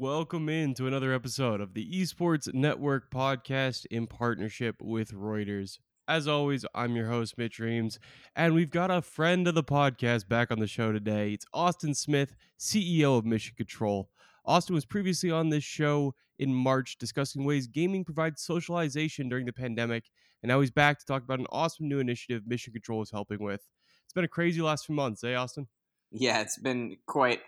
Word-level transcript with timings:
welcome 0.00 0.48
in 0.48 0.72
to 0.72 0.86
another 0.86 1.12
episode 1.12 1.60
of 1.60 1.74
the 1.74 1.86
Esports 1.92 2.54
Network 2.54 3.10
podcast 3.10 3.84
in 3.90 4.06
partnership 4.06 4.76
with 4.80 5.12
Reuters. 5.12 5.78
As 6.08 6.26
always, 6.26 6.64
I'm 6.74 6.96
your 6.96 7.08
host, 7.08 7.36
Mitch 7.36 7.58
Reames, 7.58 7.98
and 8.34 8.54
we've 8.54 8.70
got 8.70 8.90
a 8.90 9.02
friend 9.02 9.46
of 9.46 9.54
the 9.54 9.62
podcast 9.62 10.26
back 10.26 10.50
on 10.50 10.58
the 10.58 10.66
show 10.66 10.90
today. 10.90 11.34
It's 11.34 11.44
Austin 11.52 11.92
Smith, 11.92 12.34
CEO 12.58 13.18
of 13.18 13.26
Mission 13.26 13.52
Control. 13.58 14.08
Austin 14.46 14.74
was 14.74 14.86
previously 14.86 15.30
on 15.30 15.50
this 15.50 15.64
show 15.64 16.14
in 16.38 16.54
March 16.54 16.96
discussing 16.96 17.44
ways 17.44 17.66
gaming 17.66 18.02
provides 18.02 18.40
socialization 18.40 19.28
during 19.28 19.44
the 19.44 19.52
pandemic, 19.52 20.04
and 20.42 20.48
now 20.48 20.60
he's 20.60 20.70
back 20.70 20.98
to 20.98 21.04
talk 21.04 21.22
about 21.22 21.40
an 21.40 21.46
awesome 21.52 21.90
new 21.90 21.98
initiative 21.98 22.44
Mission 22.46 22.72
Control 22.72 23.02
is 23.02 23.10
helping 23.10 23.44
with. 23.44 23.68
It's 24.04 24.14
been 24.14 24.24
a 24.24 24.28
crazy 24.28 24.62
last 24.62 24.86
few 24.86 24.94
months, 24.94 25.22
eh, 25.24 25.34
Austin? 25.34 25.68
Yeah, 26.10 26.40
it's 26.40 26.58
been 26.58 26.96
quite 27.06 27.40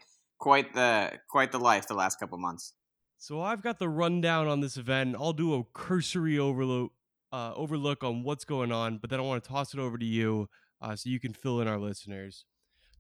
quite 0.43 0.75
the 0.75 1.13
quite 1.31 1.53
the 1.53 1.59
life 1.61 1.87
the 1.87 1.95
last 1.95 2.19
couple 2.19 2.37
months. 2.37 2.75
So 3.17 3.41
I've 3.41 3.63
got 3.63 3.79
the 3.79 3.89
rundown 3.89 4.49
on 4.49 4.59
this 4.59 4.77
event. 4.77 5.15
I'll 5.17 5.33
do 5.33 5.55
a 5.55 5.63
cursory 5.73 6.37
overlook 6.37 6.91
uh, 7.33 7.53
overlook 7.55 8.03
on 8.03 8.25
what's 8.25 8.45
going 8.45 8.73
on, 8.73 8.99
but 8.99 9.09
then 9.09 9.21
I 9.21 9.23
want 9.23 9.45
to 9.45 9.49
toss 9.49 9.73
it 9.73 9.79
over 9.79 9.97
to 9.97 10.05
you 10.05 10.49
uh, 10.81 10.97
so 10.97 11.09
you 11.09 11.21
can 11.21 11.33
fill 11.33 11.61
in 11.61 11.69
our 11.69 11.79
listeners. 11.79 12.45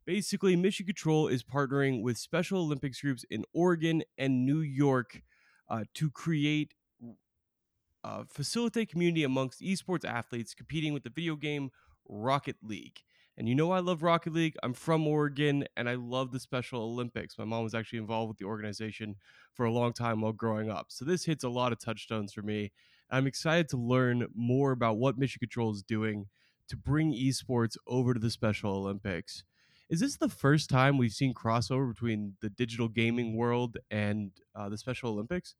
Basically, 0.06 0.54
Mission 0.54 0.86
Control 0.86 1.26
is 1.26 1.42
partnering 1.42 2.00
with 2.00 2.16
Special 2.16 2.60
Olympics 2.60 3.00
groups 3.00 3.24
in 3.28 3.44
Oregon 3.52 4.04
and 4.16 4.46
New 4.46 4.60
York 4.60 5.22
uh, 5.68 5.82
to 5.94 6.10
create 6.10 6.74
uh, 8.04 8.22
facilitate 8.28 8.88
community 8.88 9.24
amongst 9.24 9.60
esports 9.60 10.04
athletes 10.04 10.54
competing 10.54 10.92
with 10.92 11.02
the 11.02 11.10
video 11.10 11.34
game 11.34 11.70
Rocket 12.08 12.56
League. 12.62 13.00
And 13.36 13.48
you 13.48 13.54
know 13.54 13.72
I 13.72 13.80
love 13.80 14.02
Rocket 14.02 14.32
League. 14.32 14.56
I'm 14.62 14.74
from 14.74 15.06
Oregon 15.06 15.66
and 15.76 15.88
I 15.88 15.94
love 15.94 16.32
the 16.32 16.40
Special 16.40 16.82
Olympics. 16.82 17.38
My 17.38 17.44
mom 17.44 17.64
was 17.64 17.74
actually 17.74 17.98
involved 17.98 18.28
with 18.28 18.38
the 18.38 18.44
organization 18.44 19.16
for 19.54 19.64
a 19.64 19.72
long 19.72 19.92
time 19.92 20.20
while 20.20 20.32
growing 20.32 20.70
up. 20.70 20.86
So 20.88 21.04
this 21.04 21.24
hits 21.24 21.44
a 21.44 21.48
lot 21.48 21.72
of 21.72 21.78
touchstones 21.78 22.32
for 22.32 22.42
me. 22.42 22.72
I'm 23.10 23.26
excited 23.26 23.68
to 23.70 23.76
learn 23.76 24.26
more 24.34 24.72
about 24.72 24.98
what 24.98 25.18
Mission 25.18 25.38
Control 25.40 25.72
is 25.72 25.82
doing 25.82 26.28
to 26.68 26.76
bring 26.76 27.12
esports 27.12 27.76
over 27.86 28.14
to 28.14 28.20
the 28.20 28.30
Special 28.30 28.74
Olympics. 28.74 29.44
Is 29.88 30.00
this 30.00 30.16
the 30.16 30.28
first 30.28 30.70
time 30.70 30.96
we've 30.96 31.12
seen 31.12 31.34
crossover 31.34 31.88
between 31.92 32.36
the 32.40 32.48
digital 32.48 32.88
gaming 32.88 33.36
world 33.36 33.76
and 33.90 34.30
uh, 34.54 34.68
the 34.68 34.78
Special 34.78 35.10
Olympics? 35.10 35.54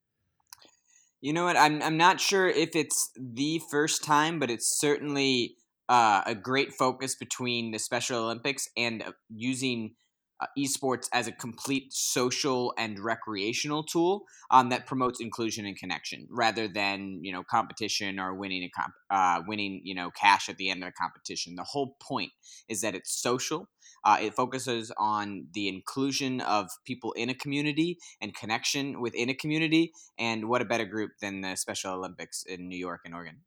You 1.21 1.33
know 1.33 1.45
what? 1.45 1.57
I'm 1.57 1.81
I'm 1.83 1.97
not 1.97 2.21
sure 2.21 2.49
if 2.49 2.75
it's 2.75 3.11
the 3.17 3.61
first 3.71 4.03
time, 4.03 4.39
but 4.41 4.51
it's 4.51 4.79
certainly 4.81 5.57
uh, 5.93 6.23
a 6.25 6.35
great 6.35 6.73
focus 6.73 7.15
between 7.15 7.71
the 7.71 7.79
Special 7.79 8.25
Olympics 8.25 8.67
and 8.79 9.03
uh, 9.03 9.13
using 9.29 9.95
uh, 10.41 10.47
esports 10.59 11.07
as 11.13 11.27
a 11.27 11.33
complete 11.33 11.93
social 11.93 12.73
and 12.79 12.99
recreational 12.99 13.85
tool 13.85 14.23
um, 14.51 14.71
that 14.71 14.87
promotes 14.87 15.21
inclusion 15.21 15.67
and 15.67 15.77
connection 15.77 16.27
rather 16.31 16.67
than 16.67 17.21
you 17.23 17.31
know 17.31 17.43
competition 17.45 18.19
or 18.19 18.35
winning 18.35 18.63
a 18.63 18.71
comp- 18.71 18.95
uh, 19.11 19.43
winning 19.47 19.83
you 19.85 19.95
know 19.95 20.11
cash 20.19 20.49
at 20.49 20.57
the 20.57 20.71
end 20.71 20.83
of 20.83 20.89
the 20.89 20.93
competition. 20.93 21.57
The 21.57 21.63
whole 21.63 21.95
point 22.01 22.33
is 22.71 22.81
that 22.81 22.95
it's 22.95 23.13
social. 23.13 23.69
Uh, 24.03 24.17
it 24.19 24.35
focuses 24.35 24.91
on 24.97 25.49
the 25.53 25.69
inclusion 25.69 26.41
of 26.41 26.71
people 26.87 27.13
in 27.13 27.29
a 27.29 27.35
community 27.35 27.99
and 28.19 28.35
connection 28.35 28.99
within 29.03 29.29
a 29.29 29.35
community. 29.35 29.93
And 30.19 30.49
what 30.49 30.63
a 30.63 30.65
better 30.65 30.87
group 30.87 31.11
than 31.21 31.43
the 31.43 31.55
Special 31.55 31.93
Olympics 31.93 32.45
in 32.45 32.67
New 32.67 32.79
York 32.79 33.03
and 33.05 33.15
Oregon. 33.15 33.43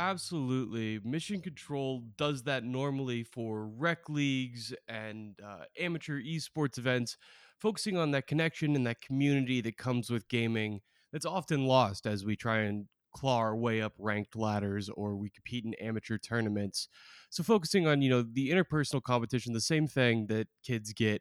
Absolutely. 0.00 0.98
Mission 1.04 1.42
Control 1.42 2.04
does 2.16 2.44
that 2.44 2.64
normally 2.64 3.22
for 3.22 3.66
rec 3.66 4.08
leagues 4.08 4.72
and 4.88 5.38
uh, 5.46 5.64
amateur 5.78 6.22
esports 6.22 6.78
events, 6.78 7.18
focusing 7.58 7.98
on 7.98 8.10
that 8.12 8.26
connection 8.26 8.74
and 8.76 8.86
that 8.86 9.02
community 9.02 9.60
that 9.60 9.76
comes 9.76 10.08
with 10.08 10.26
gaming 10.28 10.80
that's 11.12 11.26
often 11.26 11.66
lost 11.66 12.06
as 12.06 12.24
we 12.24 12.34
try 12.34 12.60
and 12.60 12.86
claw 13.14 13.36
our 13.38 13.54
way 13.56 13.82
up 13.82 13.92
ranked 13.98 14.36
ladders 14.36 14.88
or 14.88 15.16
we 15.16 15.28
compete 15.28 15.66
in 15.66 15.74
amateur 15.74 16.16
tournaments. 16.16 16.88
So 17.28 17.42
focusing 17.42 17.86
on, 17.86 18.00
you 18.00 18.08
know, 18.08 18.22
the 18.22 18.50
interpersonal 18.50 19.02
competition, 19.02 19.52
the 19.52 19.60
same 19.60 19.86
thing 19.86 20.28
that 20.28 20.48
kids 20.64 20.94
get 20.94 21.20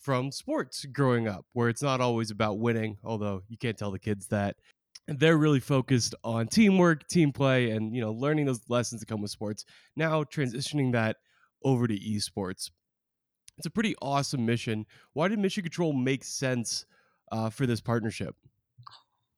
from 0.00 0.30
sports 0.30 0.84
growing 0.86 1.26
up, 1.26 1.46
where 1.52 1.68
it's 1.68 1.82
not 1.82 2.00
always 2.00 2.30
about 2.30 2.58
winning, 2.58 2.98
although 3.04 3.42
you 3.48 3.56
can't 3.56 3.78
tell 3.78 3.90
the 3.90 3.98
kids 3.98 4.26
that 4.28 4.56
they're 5.06 5.36
really 5.36 5.60
focused 5.60 6.14
on 6.24 6.48
teamwork, 6.48 7.06
team 7.08 7.32
play, 7.32 7.70
and 7.70 7.94
you 7.94 8.00
know, 8.00 8.12
learning 8.12 8.46
those 8.46 8.60
lessons 8.68 9.00
that 9.00 9.06
come 9.06 9.20
with 9.20 9.30
sports. 9.30 9.64
Now 9.96 10.24
transitioning 10.24 10.92
that 10.92 11.16
over 11.62 11.86
to 11.86 11.98
esports. 11.98 12.70
It's 13.56 13.66
a 13.66 13.70
pretty 13.70 13.94
awesome 14.02 14.44
mission. 14.44 14.86
Why 15.12 15.28
did 15.28 15.38
Mission 15.38 15.62
Control 15.62 15.92
make 15.92 16.24
sense 16.24 16.86
uh, 17.30 17.50
for 17.50 17.66
this 17.66 17.80
partnership? 17.80 18.34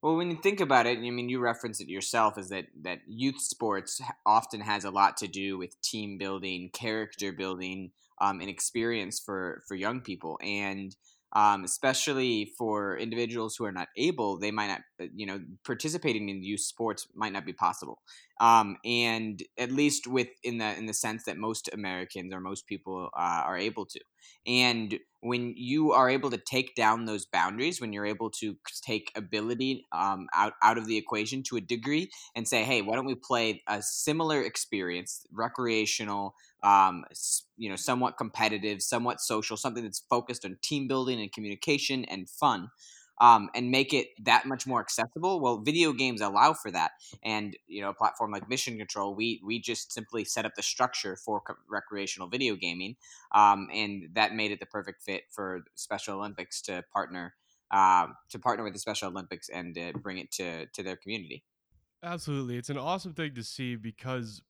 Well, 0.03 0.17
when 0.17 0.31
you 0.31 0.37
think 0.37 0.61
about 0.61 0.87
it, 0.87 0.99
I 0.99 1.11
mean, 1.11 1.29
you 1.29 1.41
reference 1.41 1.81
it 1.81 1.89
yourself, 1.89 2.39
is 2.39 2.49
that 2.51 2.67
that 2.83 3.01
youth 3.07 3.41
sports 3.41 4.01
often 4.27 4.61
has 4.61 4.85
a 4.85 4.91
lot 4.91 5.17
to 5.19 5.27
do 5.27 5.59
with 5.59 5.81
team 5.83 6.17
building, 6.17 6.71
character 6.73 7.33
building, 7.33 7.91
um, 8.21 8.41
and 8.41 8.49
experience 8.49 9.19
for 9.19 9.63
for 9.67 9.75
young 9.75 10.01
people, 10.01 10.39
and 10.43 10.95
um, 11.37 11.65
especially 11.65 12.55
for 12.59 12.97
individuals 12.97 13.57
who 13.57 13.67
are 13.67 13.73
not 13.73 13.89
able, 13.97 14.39
they 14.39 14.51
might 14.51 14.69
not, 14.69 14.81
uh, 15.03 15.07
you 15.15 15.27
know, 15.27 15.41
participating 15.65 16.31
in 16.31 16.43
youth 16.43 16.61
sports 16.63 17.07
might 17.15 17.33
not 17.35 17.45
be 17.45 17.53
possible. 17.53 18.01
Um, 18.41 18.79
and 18.85 19.43
at 19.59 19.71
least 19.71 20.07
with 20.07 20.29
in 20.43 20.59
the 20.59 20.77
in 20.79 20.87
the 20.87 20.95
sense 20.95 21.25
that 21.25 21.37
most 21.39 21.69
Americans 21.73 22.33
or 22.35 22.41
most 22.41 22.67
people 22.67 23.11
uh, 23.15 23.43
are 23.47 23.59
able 23.59 23.87
to. 23.87 24.01
And 24.47 24.99
when 25.21 25.55
you 25.57 25.93
are 25.93 26.09
able 26.09 26.31
to 26.31 26.37
take 26.37 26.75
down 26.75 27.05
those 27.05 27.27
boundaries, 27.27 27.81
when 27.81 27.93
you're 27.93 28.07
able 28.07 28.31
to 28.31 28.57
take 28.83 29.13
ability 29.17 29.87
um, 29.93 30.27
out 30.35 30.55
out 30.63 30.79
of 30.79 30.87
the 30.87 30.97
equation 30.97 31.43
to 31.45 31.57
a 31.57 31.61
degree, 31.61 32.11
and 32.35 32.47
say, 32.47 32.63
hey, 32.63 32.83
why 32.83 32.95
don't 32.95 33.07
we 33.07 33.15
play 33.15 33.63
a 33.67 33.83
similar 33.83 34.43
experience, 34.43 35.27
recreational, 35.33 36.35
um, 36.63 37.05
you 37.57 37.71
know, 37.71 37.77
somewhat 37.77 38.17
competitive, 38.19 38.83
somewhat 38.83 39.21
social, 39.21 39.57
something 39.57 39.85
that's 39.85 40.03
focused 40.11 40.45
on 40.45 40.57
team 40.63 40.89
building 40.89 41.21
and 41.21 41.33
communication 41.33 42.05
and 42.07 42.29
fun. 42.29 42.71
Um, 43.19 43.49
and 43.55 43.71
make 43.71 43.95
it 43.95 44.09
that 44.25 44.45
much 44.45 44.67
more 44.67 44.81
accessible. 44.81 45.41
Well, 45.41 45.59
video 45.59 45.93
games 45.95 46.21
allow 46.21 46.53
for 46.53 46.71
that, 46.71 46.93
and 47.23 47.57
you 47.67 47.81
know, 47.81 47.89
a 47.89 47.95
platform 47.95 48.31
like 48.31 48.49
Mission 48.49 48.77
Control, 48.77 49.15
we 49.15 49.41
we 49.45 49.59
just 49.59 49.91
simply 49.93 50.25
set 50.25 50.45
up 50.45 50.55
the 50.55 50.63
structure 50.63 51.17
for 51.17 51.41
co- 51.41 51.55
recreational 51.67 52.29
video 52.29 52.57
gaming, 52.57 52.97
um, 53.35 53.69
and 53.73 54.11
that 54.15 54.35
made 54.35 54.53
it 54.53 54.61
the 54.61 54.67
perfect 54.67 55.03
fit 55.03 55.25
for 55.31 55.65
Special 55.77 56.17
Olympics 56.19 56.61
to 56.63 56.85
partner 56.93 57.35
uh, 57.71 58.09
to 58.31 58.39
partner 58.39 58.65
with 58.65 58.73
the 58.73 58.79
Special 58.79 59.09
Olympics 59.09 59.49
and 59.49 59.77
uh, 59.79 59.93
bring 59.93 60.19
it 60.19 60.31
to 60.33 60.67
to 60.67 60.83
their 60.83 60.97
community. 60.97 61.45
Absolutely, 62.03 62.57
it's 62.57 62.69
an 62.69 62.79
awesome 62.79 63.15
thing 63.15 63.35
to 63.35 63.43
see 63.43 63.75
because 63.75 64.43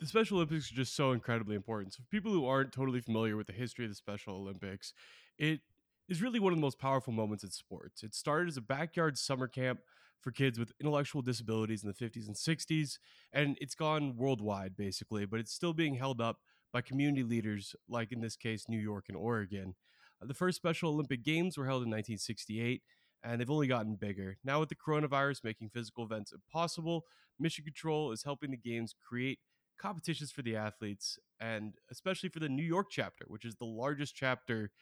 the 0.00 0.06
Special 0.06 0.38
Olympics 0.38 0.72
are 0.72 0.76
just 0.76 0.94
so 0.94 1.12
incredibly 1.12 1.56
important. 1.56 1.94
So, 1.94 2.02
for 2.02 2.08
people 2.08 2.32
who 2.32 2.46
aren't 2.46 2.72
totally 2.72 3.00
familiar 3.00 3.36
with 3.36 3.48
the 3.48 3.54
history 3.54 3.84
of 3.86 3.90
the 3.90 3.96
Special 3.96 4.36
Olympics, 4.36 4.94
it 5.38 5.62
is 6.08 6.22
really 6.22 6.40
one 6.40 6.52
of 6.52 6.58
the 6.58 6.62
most 6.62 6.78
powerful 6.78 7.12
moments 7.12 7.44
in 7.44 7.50
sports. 7.50 8.02
It 8.02 8.14
started 8.14 8.48
as 8.48 8.56
a 8.56 8.62
backyard 8.62 9.18
summer 9.18 9.46
camp 9.46 9.80
for 10.20 10.30
kids 10.30 10.58
with 10.58 10.72
intellectual 10.80 11.22
disabilities 11.22 11.84
in 11.84 11.88
the 11.88 11.94
50s 11.94 12.26
and 12.26 12.34
60s, 12.34 12.98
and 13.32 13.56
it's 13.60 13.74
gone 13.74 14.16
worldwide 14.16 14.76
basically, 14.76 15.26
but 15.26 15.38
it's 15.38 15.52
still 15.52 15.72
being 15.72 15.94
held 15.94 16.20
up 16.20 16.38
by 16.72 16.80
community 16.80 17.22
leaders, 17.22 17.74
like 17.88 18.12
in 18.12 18.20
this 18.20 18.36
case, 18.36 18.66
New 18.68 18.78
York 18.78 19.06
and 19.08 19.16
Oregon. 19.16 19.74
Uh, 20.20 20.26
the 20.26 20.34
first 20.34 20.56
Special 20.56 20.90
Olympic 20.90 21.22
Games 21.22 21.56
were 21.56 21.66
held 21.66 21.82
in 21.82 21.90
1968, 21.90 22.82
and 23.22 23.40
they've 23.40 23.50
only 23.50 23.66
gotten 23.68 23.94
bigger. 23.94 24.36
Now, 24.44 24.60
with 24.60 24.68
the 24.68 24.74
coronavirus 24.74 25.44
making 25.44 25.70
physical 25.70 26.04
events 26.04 26.32
impossible, 26.32 27.04
Mission 27.38 27.64
Control 27.64 28.12
is 28.12 28.24
helping 28.24 28.50
the 28.50 28.56
Games 28.56 28.94
create 29.08 29.38
competitions 29.78 30.32
for 30.32 30.42
the 30.42 30.56
athletes 30.56 31.18
and 31.40 31.74
especially 31.90 32.28
for 32.28 32.40
the 32.40 32.48
New 32.48 32.64
York 32.64 32.88
chapter, 32.90 33.24
which 33.28 33.44
is 33.44 33.54
the 33.54 33.64
largest 33.64 34.14
chapter 34.14 34.72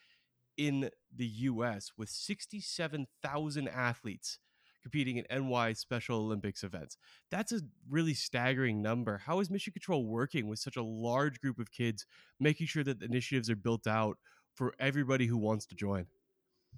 in 0.56 0.91
the 1.14 1.26
US 1.26 1.93
with 1.97 2.08
67,000 2.08 3.69
athletes 3.69 4.38
competing 4.82 5.17
in 5.17 5.49
NY 5.49 5.73
Special 5.73 6.20
Olympics 6.20 6.62
events. 6.62 6.97
That's 7.29 7.50
a 7.50 7.61
really 7.91 8.14
staggering 8.14 8.82
number. 8.82 9.19
How 9.19 9.41
is 9.41 9.50
Mission 9.50 9.73
Control 9.73 10.06
working 10.06 10.47
with 10.47 10.61
such 10.61 10.76
a 10.76 10.82
large 10.82 11.41
group 11.41 11.58
of 11.58 11.73
kids, 11.73 12.06
making 12.38 12.69
sure 12.69 12.85
that 12.85 13.00
the 13.00 13.06
initiatives 13.06 13.50
are 13.50 13.56
built 13.56 13.88
out 13.88 14.17
for 14.55 14.75
everybody 14.79 15.26
who 15.26 15.38
wants 15.38 15.67
to 15.67 15.75
join? 15.75 16.06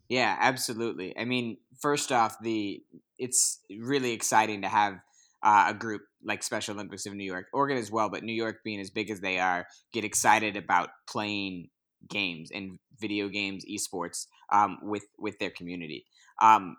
Yeah, 0.09 0.35
absolutely. 0.41 1.17
I 1.19 1.27
mean, 1.27 1.59
first 1.83 2.11
off, 2.11 2.39
the 2.41 2.83
it's 3.19 3.61
really 3.79 4.13
exciting 4.13 4.63
to 4.63 4.69
have 4.69 4.95
uh, 5.43 5.67
a 5.69 5.75
group 5.75 6.03
like 6.25 6.43
Special 6.43 6.75
Olympics 6.75 7.05
of 7.05 7.15
New 7.15 7.25
York, 7.25 7.47
Oregon 7.53 7.77
as 7.77 7.91
well, 7.91 8.09
but 8.09 8.25
New 8.25 8.33
York 8.33 8.61
being 8.65 8.81
as 8.81 8.91
big 8.91 9.11
as 9.11 9.21
they 9.21 9.39
are, 9.39 9.67
get 9.93 10.05
excited 10.05 10.57
about 10.57 10.89
playing 11.07 11.69
games 12.09 12.51
and 12.53 12.79
video 12.99 13.29
games, 13.29 13.65
esports 13.65 14.27
um, 14.53 14.79
with 14.83 15.05
with 15.19 15.39
their 15.39 15.51
community. 15.51 16.05
Um, 16.41 16.77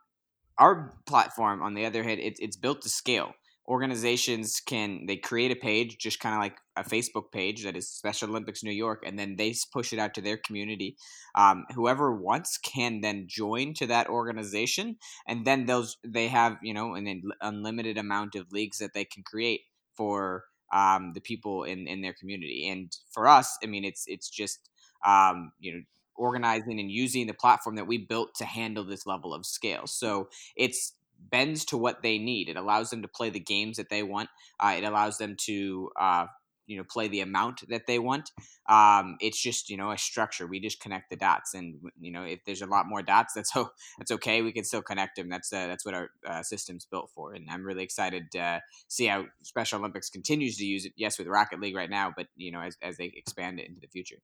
our 0.57 0.94
platform, 1.07 1.62
on 1.62 1.74
the 1.74 1.86
other 1.86 2.04
hand, 2.04 2.19
it's 2.21 2.39
it's 2.39 2.57
built 2.57 2.81
to 2.83 2.89
scale. 2.89 3.33
organizations 3.69 4.60
can 4.66 5.06
they 5.06 5.16
create 5.16 5.51
a 5.51 5.56
page 5.56 5.98
just 6.00 6.19
kind 6.19 6.33
of 6.33 6.42
like 6.42 6.57
a 6.75 6.83
facebook 6.83 7.31
page 7.31 7.63
that 7.63 7.77
is 7.77 7.88
special 7.88 8.30
olympics 8.30 8.63
new 8.63 8.71
york 8.71 9.04
and 9.06 9.18
then 9.19 9.36
they 9.36 9.54
push 9.71 9.94
it 9.94 10.00
out 10.00 10.13
to 10.16 10.21
their 10.21 10.38
community 10.38 10.98
um, 11.36 11.66
whoever 11.75 12.16
wants 12.16 12.57
can 12.57 13.01
then 13.01 13.25
join 13.27 13.74
to 13.75 13.86
that 13.86 14.07
organization 14.10 14.98
and 15.27 15.45
then 15.45 15.68
those 15.68 15.98
they 16.04 16.27
have 16.27 16.57
you 16.63 16.74
know 16.74 16.95
an 16.95 17.21
unlimited 17.42 17.98
amount 17.98 18.33
of 18.33 18.51
leagues 18.51 18.80
that 18.80 18.94
they 18.95 19.06
can 19.06 19.21
create 19.24 19.62
for 19.95 20.45
um, 20.74 21.12
the 21.13 21.21
people 21.21 21.63
in 21.63 21.88
in 21.88 22.01
their 22.01 22.13
community 22.13 22.68
and 22.68 22.98
for 23.12 23.27
us 23.27 23.57
i 23.63 23.68
mean 23.68 23.86
it's 23.86 24.04
it's 24.07 24.30
just 24.30 24.69
um, 25.06 25.51
you 25.60 25.74
know 25.74 25.81
organizing 26.16 26.80
and 26.80 26.92
using 26.92 27.28
the 27.28 27.34
platform 27.34 27.75
that 27.78 27.88
we 27.88 27.98
built 27.98 28.36
to 28.36 28.44
handle 28.44 28.84
this 28.84 29.06
level 29.06 29.34
of 29.34 29.46
scale 29.46 29.88
so 29.88 30.28
it's 30.57 30.94
bends 31.31 31.66
to 31.66 31.78
what 31.78 32.01
they 32.01 32.18
need. 32.18 32.50
It 32.50 32.56
allows 32.56 32.90
them 32.90 33.01
to 33.01 33.07
play 33.07 33.30
the 33.30 33.40
games 33.40 33.78
that 33.78 33.90
they 33.90 34.04
want. 34.04 34.30
Uh, 34.60 34.75
it 34.78 34.84
allows 34.84 35.18
them 35.18 35.36
to 35.42 35.90
uh, 36.00 36.25
you 36.66 36.78
know 36.78 36.84
play 36.84 37.07
the 37.07 37.22
amount 37.22 37.68
that 37.69 37.88
they 37.88 38.00
want. 38.00 38.31
Um, 38.68 39.18
it's 39.19 39.42
just 39.42 39.69
you 39.69 39.78
know 39.78 39.92
a 39.92 39.98
structure. 39.98 40.48
We 40.48 40.60
just 40.60 40.80
connect 40.80 41.10
the 41.10 41.16
dots, 41.16 41.54
and 41.54 41.75
you 42.00 42.12
know 42.12 42.24
if 42.24 42.40
there's 42.45 42.62
a 42.62 42.68
lot 42.68 42.88
more 42.88 43.02
dots, 43.02 43.34
that's 43.34 43.52
ho- 43.52 43.72
that's 43.98 44.12
okay. 44.12 44.42
We 44.42 44.52
can 44.52 44.63
still 44.63 44.81
connect 44.81 45.16
them. 45.16 45.30
That's 45.30 45.52
uh, 45.52 45.68
that's 45.68 45.86
what 45.86 45.95
our 45.95 46.10
uh, 46.25 46.44
system's 46.44 46.86
built 46.86 47.10
for. 47.13 47.34
And 47.34 47.50
I'm 47.50 47.63
really 47.66 47.84
excited 47.84 48.31
to 48.34 48.62
see 48.88 49.07
how 49.07 49.25
Special 49.42 49.80
Olympics 49.80 50.10
continues 50.10 50.57
to 50.57 50.66
use 50.66 50.86
it. 50.86 50.94
Yes, 50.95 51.18
with 51.18 51.28
Rocket 51.28 51.60
League 51.60 51.75
right 51.75 51.90
now, 51.90 52.13
but 52.16 52.28
you 52.36 52.52
know 52.52 52.62
as 52.62 52.78
as 52.81 52.98
they 52.98 53.12
expand 53.16 53.60
it 53.60 53.68
into 53.68 53.81
the 53.81 53.88
future. 53.88 54.19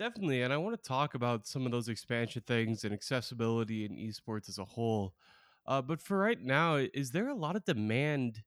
Definitely, 0.00 0.40
and 0.40 0.50
I 0.50 0.56
want 0.56 0.82
to 0.82 0.88
talk 0.88 1.14
about 1.14 1.46
some 1.46 1.66
of 1.66 1.72
those 1.72 1.88
expansion 1.88 2.42
things 2.46 2.84
and 2.84 2.94
accessibility 2.94 3.84
in 3.84 3.96
esports 3.96 4.48
as 4.48 4.56
a 4.56 4.64
whole. 4.64 5.12
Uh, 5.66 5.82
but 5.82 6.00
for 6.00 6.16
right 6.16 6.40
now, 6.40 6.76
is 6.76 7.10
there 7.10 7.28
a 7.28 7.34
lot 7.34 7.54
of 7.54 7.66
demand 7.66 8.42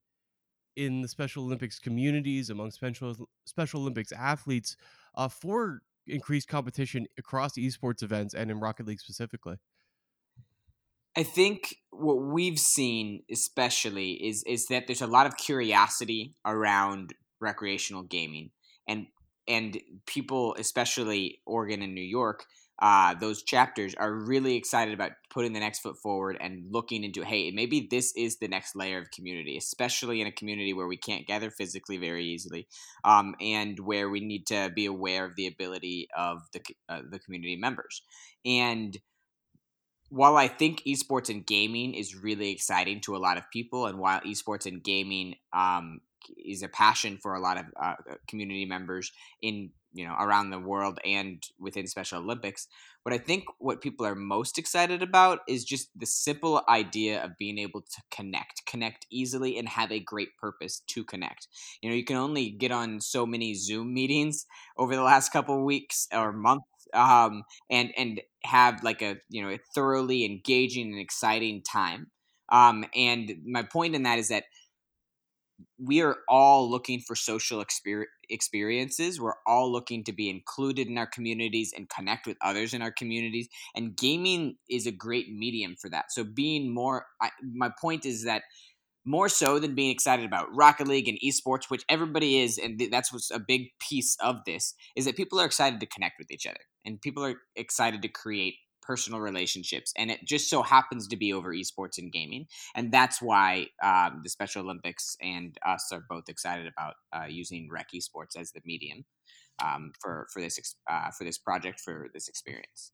in 0.75 1.03
the 1.03 1.07
Special 1.07 1.44
Olympics 1.44 1.77
communities 1.77 2.50
among 2.50 2.71
Special 2.71 3.29
Special 3.45 3.81
Olympics 3.81 4.11
athletes 4.11 4.75
uh, 5.13 5.27
for 5.27 5.83
increased 6.07 6.47
competition 6.47 7.05
across 7.19 7.53
esports 7.53 8.01
events 8.01 8.33
and 8.33 8.50
in 8.50 8.59
Rocket 8.59 8.88
League 8.88 9.00
specifically? 9.00 9.57
I 11.15 11.21
think 11.21 11.75
what 11.91 12.15
we've 12.15 12.57
seen, 12.57 13.21
especially, 13.31 14.13
is 14.13 14.44
is 14.47 14.65
that 14.71 14.88
there's 14.88 15.03
a 15.03 15.07
lot 15.07 15.27
of 15.27 15.38
curiosity 15.38 16.33
around 16.44 17.13
recreational 17.39 18.01
gaming, 18.01 18.50
and 18.88 19.05
and 19.48 19.80
people, 20.06 20.56
especially 20.57 21.40
Oregon 21.45 21.81
and 21.81 21.94
New 21.94 22.01
York, 22.01 22.45
uh, 22.81 23.13
those 23.13 23.44
chapters 23.44 23.94
are 23.95 24.12
really 24.12 24.56
excited 24.56 24.94
about 24.94 25.12
putting 25.30 25.54
the 25.54 25.60
next 25.60 25.80
foot 25.80 25.98
forward 25.98 26.38
and 26.42 26.66
looking 26.72 27.04
into 27.04 27.24
hey 27.24 27.51
maybe 27.51 27.88
this 27.90 28.12
is 28.18 28.40
the 28.40 28.48
next 28.48 28.75
layer 28.75 28.98
of 28.98 29.12
community 29.12 29.56
especially 29.57 30.22
in 30.22 30.28
a 30.28 30.31
community 30.31 30.74
where 30.74 30.88
we 30.88 30.98
can't 30.98 31.28
gather 31.28 31.51
physically 31.51 31.98
very 31.98 32.25
easily 32.25 32.68
um, 33.04 33.36
and 33.40 33.80
where 33.80 34.10
we 34.10 34.19
need 34.19 34.45
to 34.48 34.72
be 34.75 34.86
aware 34.86 35.25
of 35.25 35.36
the 35.36 35.48
ability 35.48 36.07
of 36.18 36.42
the, 36.54 36.62
uh, 36.89 37.01
the 37.10 37.19
community 37.19 37.56
members. 37.56 38.01
And 38.46 38.98
while 40.10 40.38
I 40.38 40.48
think 40.48 40.84
esports 40.86 41.30
and 41.30 41.46
gaming 41.46 41.96
is 41.96 42.16
really 42.16 42.51
exciting 42.51 43.01
to 43.01 43.16
a 43.16 43.18
lot 43.18 43.38
of 43.38 43.50
people, 43.51 43.88
and 43.88 43.98
while 43.98 44.22
esports 44.22 44.66
and 44.66 44.84
gaming 44.84 45.36
um, 45.54 46.01
is 46.44 46.64
a 46.64 46.68
passion 46.68 47.18
for 47.22 47.36
a 47.36 47.40
lot 47.40 47.58
of 47.58 47.66
uh, 47.81 47.96
community 48.28 48.66
members 48.66 49.12
in 49.42 49.72
you 49.94 50.08
know 50.08 50.16
around 50.20 50.50
the 50.50 50.60
world 50.60 51.00
and 51.06 51.44
within 51.60 51.88
special 51.88 52.20
olympics. 52.20 52.68
What 53.04 53.14
i 53.14 53.18
think 53.18 53.44
what 53.60 53.81
people 53.81 54.06
are 54.06 54.16
most 54.16 54.58
excited 54.58 55.04
about 55.04 55.40
is 55.48 55.64
just 55.66 55.90
the 55.96 56.06
simple 56.06 56.64
idea 56.70 57.24
of 57.24 57.38
being 57.38 57.58
able 57.58 57.81
to 57.81 58.02
connect 58.12 58.66
connect 58.66 59.06
easily 59.12 59.58
and 59.58 59.70
have 59.70 59.92
a 59.92 60.00
great 60.00 60.36
purpose 60.38 60.81
to 60.88 61.04
connect. 61.04 61.48
You 61.81 61.90
know 61.90 61.96
you 61.96 62.06
can 62.06 62.18
only 62.18 62.50
get 62.50 62.72
on 62.72 63.02
so 63.02 63.25
many 63.25 63.54
zoom 63.54 63.94
meetings 63.94 64.46
over 64.78 64.96
the 64.96 65.04
last 65.04 65.31
couple 65.31 65.64
weeks 65.64 66.08
or 66.14 66.31
months 66.31 66.66
um, 66.94 67.44
and 67.70 67.92
and 67.98 68.22
have 68.44 68.84
like 68.84 69.02
a 69.02 69.18
you 69.30 69.42
know 69.42 69.50
a 69.50 69.60
thoroughly 69.75 70.25
engaging 70.25 70.92
and 70.92 71.00
exciting 71.00 71.62
time. 71.62 72.08
Um, 72.50 72.86
and 72.96 73.34
my 73.46 73.64
point 73.64 73.96
in 73.96 74.04
that 74.04 74.20
is 74.20 74.30
that 74.30 74.44
we 75.77 76.01
are 76.01 76.17
all 76.27 76.69
looking 76.69 77.00
for 77.00 77.15
social 77.15 77.63
exper- 77.63 78.05
experiences. 78.29 79.19
We're 79.19 79.33
all 79.45 79.71
looking 79.71 80.03
to 80.05 80.13
be 80.13 80.29
included 80.29 80.88
in 80.88 80.97
our 80.97 81.07
communities 81.07 81.73
and 81.75 81.89
connect 81.89 82.25
with 82.27 82.38
others 82.41 82.73
in 82.73 82.81
our 82.81 82.91
communities. 82.91 83.47
And 83.75 83.95
gaming 83.95 84.55
is 84.69 84.88
a 84.88 84.91
great 84.91 85.31
medium 85.31 85.75
for 85.79 85.89
that. 85.89 86.11
So, 86.11 86.23
being 86.23 86.73
more, 86.73 87.05
I, 87.21 87.29
my 87.53 87.71
point 87.81 88.05
is 88.05 88.23
that 88.23 88.44
more 89.05 89.27
so 89.27 89.59
than 89.59 89.75
being 89.75 89.91
excited 89.91 90.25
about 90.25 90.53
Rocket 90.55 90.88
League 90.88 91.07
and 91.07 91.19
esports, 91.23 91.69
which 91.69 91.83
everybody 91.89 92.39
is, 92.39 92.57
and 92.57 92.81
that's 92.91 93.11
what's 93.11 93.31
a 93.31 93.39
big 93.39 93.67
piece 93.79 94.15
of 94.21 94.38
this, 94.45 94.75
is 94.95 95.05
that 95.05 95.17
people 95.17 95.39
are 95.39 95.45
excited 95.45 95.79
to 95.81 95.85
connect 95.85 96.15
with 96.17 96.31
each 96.31 96.47
other 96.47 96.61
and 96.85 97.01
people 97.01 97.25
are 97.25 97.35
excited 97.55 98.01
to 98.01 98.07
create 98.07 98.55
personal 98.85 99.19
relationships, 99.19 99.94
and 99.97 100.12
it 100.12 100.25
just 100.25 100.50
so 100.50 100.62
happens 100.62 101.07
to 101.07 101.18
be 101.18 101.33
over 101.33 101.53
esports 101.53 101.97
and 101.97 102.12
gaming, 102.12 102.47
and 102.75 102.91
that's 102.91 103.21
why 103.21 103.68
um, 103.81 104.21
the 104.24 104.30
Special 104.30 104.63
Olympics 104.63 105.18
and 105.21 105.57
us 105.65 105.91
are 105.91 106.03
both 106.09 106.30
excited 106.30 106.68
about 106.68 106.95
uh, 107.12 107.25
using 107.27 107.69
Rec 107.71 107.89
Esports 107.94 108.38
as 108.38 108.51
the 108.51 108.62
medium 108.65 109.06
um, 109.63 109.91
for 110.01 110.27
for 110.31 110.41
this 110.41 110.75
uh, 110.89 111.12
for 111.12 111.24
this 111.24 111.38
project 111.38 111.80
for 111.80 112.09
this 112.13 112.27
experience. 112.27 112.91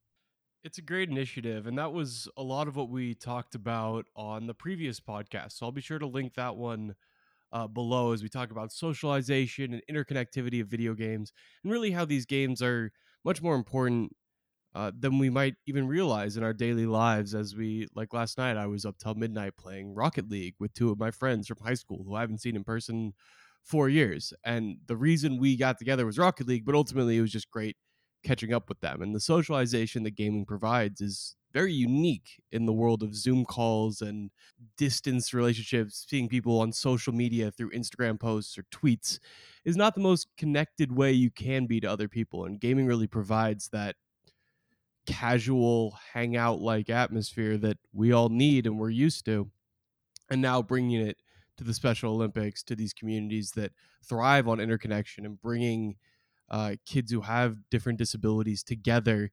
It's 0.64 0.78
a 0.78 0.82
great 0.82 1.10
initiative, 1.10 1.68
and 1.68 1.78
that 1.78 1.94
was 1.94 2.28
a 2.36 2.44
lot 2.44 2.68
of 2.68 2.76
what 2.76 2.90
we 2.90 3.16
talked 3.16 3.56
about 3.56 4.06
on 4.16 4.46
the 4.48 4.54
previous 4.54 5.00
podcast. 5.00 5.54
So 5.54 5.66
I'll 5.66 5.72
be 5.72 5.82
sure 5.82 6.00
to 6.00 6.08
link 6.08 6.34
that 6.36 6.58
one 6.58 6.96
uh, 7.54 7.68
below 7.68 8.12
as 8.12 8.22
we 8.24 8.30
talk 8.30 8.52
about 8.52 8.74
socialization 8.74 9.74
and 9.74 9.82
interconnectivity 9.90 10.62
of 10.62 10.68
video 10.68 10.94
games, 10.94 11.32
and 11.64 11.72
really 11.72 11.92
how 11.92 12.04
these 12.04 12.26
games 12.26 12.62
are 12.62 12.92
much 13.24 13.42
more 13.42 13.56
important 13.56 14.16
uh, 14.76 14.92
than 14.98 15.18
we 15.18 15.30
might 15.30 15.56
even 15.66 15.88
realize 15.88 16.38
in 16.38 16.44
our 16.44 16.54
daily 16.54 16.86
lives. 16.86 17.34
As 17.34 17.56
we, 17.56 17.88
like 17.96 18.14
last 18.14 18.38
night, 18.38 18.58
I 18.58 18.68
was 18.68 18.86
up 18.86 18.98
till 18.98 19.16
midnight 19.16 19.58
playing 19.58 19.96
Rocket 19.96 20.30
League 20.30 20.56
with 20.60 20.74
two 20.74 20.92
of 20.92 21.00
my 21.00 21.12
friends 21.12 21.48
from 21.48 21.58
high 21.58 21.74
school 21.74 22.04
who 22.04 22.16
I 22.16 22.22
haven't 22.22 22.42
seen 22.42 22.56
in 22.56 22.64
person 22.64 23.14
for 23.64 23.90
years. 23.90 24.34
And 24.44 24.78
the 24.88 24.98
reason 24.98 25.40
we 25.40 25.58
got 25.58 25.78
together 25.78 26.06
was 26.06 26.18
Rocket 26.18 26.48
League, 26.48 26.66
but 26.66 26.76
ultimately 26.76 27.18
it 27.18 27.22
was 27.22 27.32
just 27.32 27.52
great 27.52 27.78
catching 28.24 28.54
up 28.54 28.70
with 28.70 28.80
them. 28.82 29.02
And 29.02 29.16
the 29.16 29.20
socialization 29.20 30.04
that 30.04 30.16
gaming 30.16 30.46
provides 30.46 31.02
is 31.02 31.36
very 31.52 31.74
unique 31.74 32.42
in 32.52 32.66
the 32.66 32.74
world 32.74 33.02
of 33.02 33.16
Zoom 33.16 33.44
calls 33.44 34.02
and 34.02 34.30
distance 34.78 35.34
relationships. 35.34 36.06
Seeing 36.08 36.30
people 36.30 36.60
on 36.60 36.72
social 36.72 37.14
media 37.14 37.52
through 37.52 37.72
Instagram 37.72 38.20
posts 38.20 38.58
or 38.58 38.64
tweets 38.72 39.20
is 39.66 39.76
not 39.76 39.96
the 39.96 40.02
most 40.02 40.28
connected 40.38 40.92
way 40.92 41.12
you 41.12 41.32
can 41.32 41.66
be 41.66 41.80
to 41.80 41.90
other 41.90 42.08
people. 42.08 42.46
And 42.46 42.60
gaming 42.60 42.86
really 42.86 43.08
provides 43.08 43.70
that 43.70 43.96
casual 45.10 45.98
hangout 46.14 46.62
like 46.62 46.90
atmosphere 46.90 47.58
that 47.58 47.78
we 47.92 48.12
all 48.12 48.30
need 48.30 48.68
and 48.68 48.78
we're 48.78 48.92
used 48.92 49.26
to. 49.26 49.50
And 50.30 50.42
now 50.42 50.62
bringing 50.62 51.02
it 51.02 51.18
to 51.58 51.64
the 51.64 51.74
special 51.74 52.14
olympics 52.14 52.62
to 52.64 52.76
these 52.76 52.94
communities 52.94 53.52
that 53.56 53.72
thrive 54.08 54.48
on 54.48 54.60
interconnection 54.60 55.26
and 55.26 55.42
bringing 55.42 55.96
uh, 56.50 56.76
kids 56.86 57.12
who 57.12 57.22
have 57.22 57.58
different 57.72 57.98
disabilities 57.98 58.64
together 58.64 59.32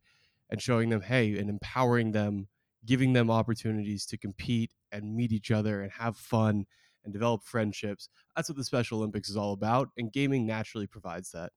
and 0.50 0.62
showing 0.62 0.88
them 0.88 1.02
hey 1.02 1.38
and 1.38 1.50
empowering 1.50 2.12
them 2.12 2.48
giving 2.84 3.12
them 3.12 3.30
opportunities 3.30 4.06
to 4.06 4.16
compete 4.16 4.72
and 4.92 5.14
meet 5.14 5.32
each 5.32 5.50
other 5.50 5.82
and 5.82 5.92
have 5.92 6.16
fun 6.16 6.64
and 7.04 7.12
develop 7.12 7.42
friendships. 7.42 8.08
That's 8.34 8.48
what 8.48 8.56
the 8.56 8.64
special 8.64 8.98
olympics 8.98 9.28
is 9.28 9.36
all 9.36 9.52
about 9.52 9.90
and 9.98 10.12
gaming 10.12 10.46
naturally 10.46 10.86
provides 10.86 11.32
that 11.32 11.52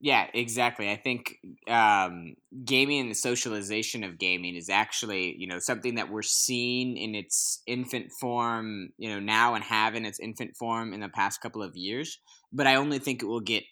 yeah, 0.00 0.26
exactly. 0.32 0.90
I 0.90 0.96
think 0.96 1.38
um, 1.68 2.34
gaming 2.64 3.00
and 3.00 3.10
the 3.10 3.16
socialization 3.16 4.04
of 4.04 4.18
gaming 4.18 4.54
is 4.54 4.68
actually, 4.70 5.36
you 5.38 5.48
know, 5.48 5.58
something 5.58 5.96
that 5.96 6.10
we're 6.10 6.22
seeing 6.22 6.96
in 6.96 7.14
its 7.14 7.62
infant 7.66 8.12
form, 8.12 8.90
you 8.96 9.08
know, 9.08 9.18
now 9.18 9.54
and 9.54 9.64
have 9.64 9.94
in 9.96 10.04
its 10.04 10.20
infant 10.20 10.56
form 10.56 10.92
in 10.92 11.00
the 11.00 11.08
past 11.08 11.40
couple 11.40 11.62
of 11.62 11.76
years. 11.76 12.18
But 12.52 12.66
I 12.66 12.76
only 12.76 13.00
think 13.00 13.22
it 13.22 13.26
will 13.26 13.40
get 13.40 13.64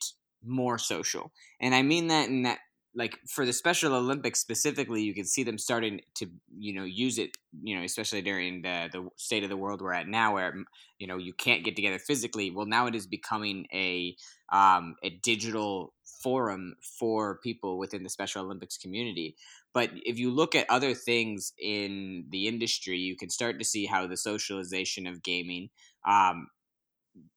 more 0.45 0.79
social, 0.79 1.33
and 1.61 1.75
I 1.75 1.83
mean 1.83 2.09
that 2.09 2.29
in 2.29 2.43
that 2.43 2.59
like 2.97 3.19
for 3.29 3.45
the 3.45 3.53
Special 3.53 3.95
Olympics 3.95 4.41
specifically, 4.41 5.03
you 5.03 5.15
can 5.15 5.27
see 5.27 5.43
them 5.43 5.59
starting 5.59 6.01
to 6.17 6.27
you 6.59 6.73
know 6.75 6.85
use 6.85 7.19
it. 7.19 7.37
You 7.63 7.77
know, 7.77 7.85
especially 7.85 8.23
during 8.23 8.63
the 8.63 8.89
the 8.91 9.09
state 9.17 9.45
of 9.45 9.51
the 9.51 9.57
world 9.57 9.81
we're 9.81 9.93
at 9.93 10.09
now, 10.09 10.35
where 10.35 10.55
you 10.99 11.07
know 11.07 11.19
you 11.19 11.33
can't 11.35 11.65
get 11.65 11.77
together 11.77 11.99
physically. 11.99 12.51
Well, 12.51 12.67
now 12.67 12.87
it 12.87 12.95
is 12.95 13.07
becoming 13.07 13.67
a 13.73 14.17
um, 14.53 14.97
a 15.03 15.11
digital 15.11 15.93
forum 16.27 16.75
for 16.99 17.39
people 17.39 17.79
within 17.79 18.03
the 18.03 18.11
Special 18.11 18.45
Olympics 18.45 18.77
community. 18.77 19.37
But 19.73 19.91
if 19.95 20.19
you 20.19 20.33
look 20.33 20.57
at 20.57 20.69
other 20.69 20.93
things 20.93 21.53
in 21.57 22.25
the 22.31 22.49
industry, 22.49 22.99
you 22.99 23.15
can 23.15 23.31
start 23.31 23.61
to 23.61 23.65
see 23.65 23.87
how 23.87 24.09
the 24.09 24.17
socialization 24.17 25.07
of 25.07 25.23
gaming 25.23 25.69
um, 26.05 26.49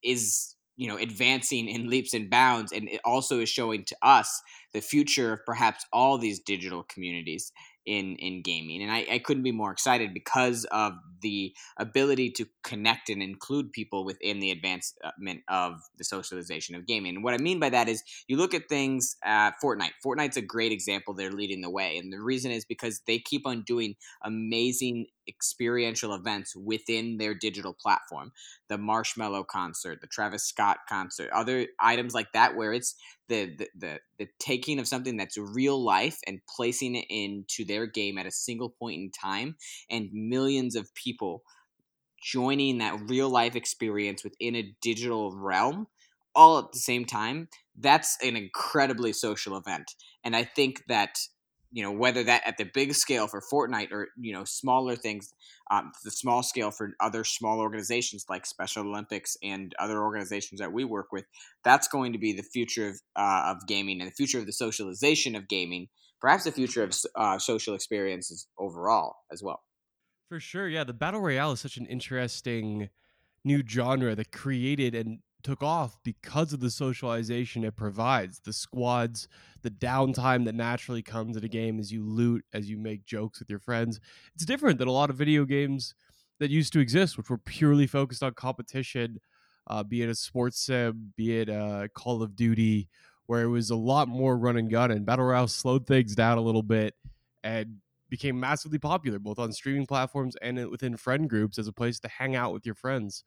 is 0.01 0.55
you 0.75 0.88
know 0.88 0.98
advancing 0.98 1.67
in 1.67 1.88
leaps 1.88 2.15
and 2.15 2.31
bounds 2.31 2.72
and 2.72 2.89
it 2.89 3.01
also 3.05 3.39
is 3.39 3.50
showing 3.50 3.84
to 3.84 3.96
us 4.01 4.41
the 4.74 4.81
future 4.81 5.34
of 5.34 5.46
perhaps 5.46 5.86
all 5.93 6.17
these 6.17 6.39
digital 6.39 6.84
communities 6.84 7.51
in 7.86 8.16
in 8.18 8.42
gaming 8.42 8.82
and 8.82 8.92
I, 8.92 9.06
I 9.12 9.20
couldn't 9.20 9.44
be 9.44 9.52
more 9.52 9.72
excited 9.72 10.14
because 10.14 10.66
of 10.66 10.94
the 11.22 11.54
ability 11.78 12.32
to 12.32 12.46
connect 12.64 13.10
and 13.10 13.22
include 13.22 13.72
people 13.72 14.06
within 14.06 14.40
the 14.40 14.52
advancement 14.52 15.42
of 15.48 15.82
the 15.98 16.04
socialization 16.04 16.76
of 16.76 16.86
gaming 16.86 17.16
and 17.16 17.24
what 17.24 17.34
i 17.34 17.38
mean 17.38 17.60
by 17.60 17.70
that 17.70 17.90
is 17.90 18.04
you 18.28 18.38
look 18.38 18.54
at 18.54 18.70
things 18.70 19.16
at 19.24 19.54
fortnite. 19.64 19.92
Fortnite's 20.06 20.38
a 20.38 20.42
great 20.42 20.72
example 20.72 21.14
they're 21.14 21.32
leading 21.32 21.62
the 21.62 21.70
way 21.70 21.98
and 21.98 22.12
the 22.12 22.22
reason 22.22 22.52
is 22.52 22.66
because 22.66 23.02
they 23.08 23.20
keep 23.20 23.46
on 23.46 23.64
doing 23.64 23.96
amazing 24.24 25.08
experiential 25.28 26.14
events 26.14 26.56
within 26.56 27.18
their 27.18 27.36
digital 27.36 27.74
platform. 27.74 28.32
The 28.68 28.78
Marshmello 28.78 29.46
concert 29.46 30.02
the 30.02 30.08
travis 30.08 30.44
scott 30.44 30.80
concert 30.88 31.30
other 31.32 31.68
items 31.80 32.14
like 32.14 32.32
that 32.34 32.56
where 32.56 32.74
it's 32.74 32.96
the, 33.30 33.68
the 33.78 34.00
the 34.18 34.28
taking 34.40 34.80
of 34.80 34.88
something 34.88 35.16
that's 35.16 35.38
real 35.38 35.82
life 35.82 36.20
and 36.28 36.42
placing 36.56 36.96
it 36.96 37.06
into 37.10 37.64
their 37.64 37.86
game 37.86 38.18
at 38.18 38.26
a 38.26 38.32
single 38.32 38.70
point 38.70 39.00
in 39.00 39.12
time 39.12 39.56
and 39.90 40.10
millions 40.12 40.76
of 40.76 40.94
people 40.96 41.44
joining 42.22 42.80
that 42.80 43.00
real 43.08 43.30
life 43.30 43.56
experience 43.56 44.24
within 44.24 44.56
a 44.56 44.76
digital 44.82 45.34
realm 45.34 45.88
all 46.36 46.60
at 46.60 46.72
the 46.74 46.80
same 46.80 47.06
time 47.06 47.48
that's 47.80 48.18
an 48.22 48.36
incredibly 48.36 49.14
social 49.14 49.56
event. 49.56 49.96
And 50.24 50.36
i 50.36 50.44
think 50.44 50.84
that 50.88 51.20
you 51.72 51.84
know 51.84 51.92
whether 51.92 52.24
that 52.24 52.42
at 52.46 52.58
the 52.58 52.66
big 52.66 52.94
scale 52.94 53.28
for 53.28 53.42
Fortnite 53.52 53.92
or 53.92 54.10
you 54.18 54.34
know 54.34 54.44
smaller 54.46 54.96
things, 54.96 55.34
um, 55.70 55.92
the 56.04 56.12
small 56.12 56.44
scale 56.44 56.72
for 56.72 56.92
other 57.00 57.24
small 57.24 57.60
organizations 57.60 58.26
like 58.30 58.46
Special 58.46 58.88
Olympics 58.88 59.38
and 59.44 59.74
other 59.80 60.02
organizations 60.02 60.60
that 60.60 60.72
we 60.72 60.84
work 60.84 61.12
with, 61.12 61.26
that's 61.64 61.88
going 61.88 62.14
to 62.14 62.20
be 62.20 62.34
the 62.34 62.44
future 62.44 62.90
of 62.90 63.00
uh, 63.16 63.54
of 63.56 63.68
gaming 63.68 64.02
and 64.02 64.10
the 64.10 64.16
future 64.16 64.40
of 64.40 64.46
the 64.46 64.54
socialization 64.54 65.36
of 65.36 65.48
gaming, 65.48 65.88
perhaps 66.20 66.44
the 66.46 66.52
future 66.52 66.84
of 66.84 66.94
uh, 67.16 67.38
social 67.38 67.76
experiences 67.76 68.48
overall 68.58 69.18
as 69.32 69.44
well. 69.44 69.62
For 70.30 70.40
sure, 70.40 70.68
yeah, 70.68 70.84
the 70.84 70.94
battle 70.94 71.22
royale 71.22 71.52
is 71.54 71.60
such 71.60 71.78
an 71.78 71.88
interesting 71.88 72.90
new 73.44 73.64
genre 73.68 74.16
that 74.16 74.32
created 74.32 74.94
and 74.94 75.20
took 75.43 75.63
off 75.63 75.98
because 76.03 76.53
of 76.53 76.60
the 76.60 76.69
socialization 76.69 77.63
it 77.63 77.75
provides 77.75 78.39
the 78.39 78.53
squads 78.53 79.27
the 79.62 79.72
downtime 79.72 80.46
that 80.46 80.55
naturally 80.55 81.01
comes 81.01 81.38
at 81.38 81.43
a 81.43 81.48
game 81.48 81.79
as 81.79 81.91
you 81.91 82.03
loot 82.03 82.43
as 82.53 82.69
you 82.69 82.77
make 82.77 83.05
jokes 83.05 83.39
with 83.39 83.50
your 83.50 83.60
friends. 83.60 84.00
It's 84.36 84.46
different 84.46 84.79
than 84.79 84.88
a 84.88 84.93
lot 84.93 85.10
of 85.10 85.15
video 85.15 85.46
games 85.46 85.93
that 86.39 86.50
used 86.50 86.74
to 86.74 86.79
exist 86.79 87.17
which 87.17 87.29
were 87.29 87.38
purely 87.38 87.88
focused 87.88 88.24
on 88.24 88.34
competition 88.34 89.19
uh, 89.67 89.84
be 89.84 90.01
it 90.01 90.10
a 90.10 90.15
sports 90.15 90.60
sim 90.60 91.13
be 91.15 91.39
it 91.39 91.50
a 91.50 91.89
call 91.93 92.22
of 92.24 92.36
duty 92.36 92.89
where 93.27 93.43
it 93.43 93.50
was 93.50 93.69
a 93.69 93.75
lot 93.75 94.08
more 94.08 94.38
run 94.38 94.58
and 94.58 94.72
gun 94.72 94.91
and 94.91 95.05
battle 95.05 95.25
royale 95.25 95.48
slowed 95.48 95.86
things 95.86 96.15
down 96.15 96.38
a 96.38 96.41
little 96.41 96.63
bit 96.63 96.96
and 97.43 97.77
became 98.10 98.39
massively 98.39 98.79
popular 98.79 99.19
both 99.19 99.38
on 99.38 99.51
streaming 99.51 99.86
platforms 99.86 100.36
and 100.41 100.67
within 100.69 100.98
friend 100.98 101.29
groups 101.29 101.60
as 101.60 101.67
a 101.67 101.74
place 101.74 102.00
to 102.00 102.08
hang 102.08 102.36
out 102.36 102.51
with 102.53 102.65
your 102.65 102.75
friends 102.75 103.24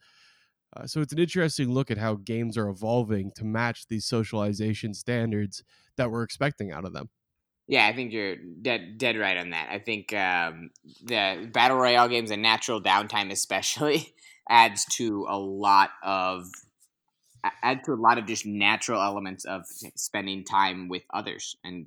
uh, 0.77 0.87
so 0.87 1.01
it's 1.01 1.13
an 1.13 1.19
interesting 1.19 1.71
look 1.71 1.91
at 1.91 1.99
how 1.99 2.15
games 2.15 2.57
are 2.57 2.69
evolving 2.69 3.31
to 3.37 3.45
match 3.45 3.87
these 3.89 4.07
socialization 4.07 4.95
standards 4.95 5.63
that 5.97 6.11
we're 6.11 6.23
expecting 6.23 6.73
out 6.73 6.85
of 6.85 6.93
them. 6.93 7.11
Yeah, 7.69 7.87
I 7.87 7.95
think 7.95 8.13
you're 8.13 8.37
dead 8.37 8.99
dead 8.99 9.17
right 9.17 9.37
on 9.37 9.51
that. 9.51 9.69
I 9.71 9.79
think 9.79 10.13
um, 10.13 10.71
the 11.05 11.49
battle 11.53 11.77
royale 11.77 12.09
games 12.09 12.31
and 12.31 12.43
natural 12.43 12.83
downtime, 12.83 13.31
especially, 13.31 14.15
adds 14.49 14.85
to 14.97 15.27
a 15.29 15.39
lot 15.39 15.91
of 16.03 16.47
add 17.63 17.85
to 17.85 17.93
a 17.93 17.95
lot 17.95 18.19
of 18.19 18.27
just 18.27 18.47
natural 18.47 19.01
elements 19.01 19.45
of 19.45 19.63
spending 19.97 20.45
time 20.45 20.89
with 20.89 21.03
others 21.13 21.57
and 21.65 21.87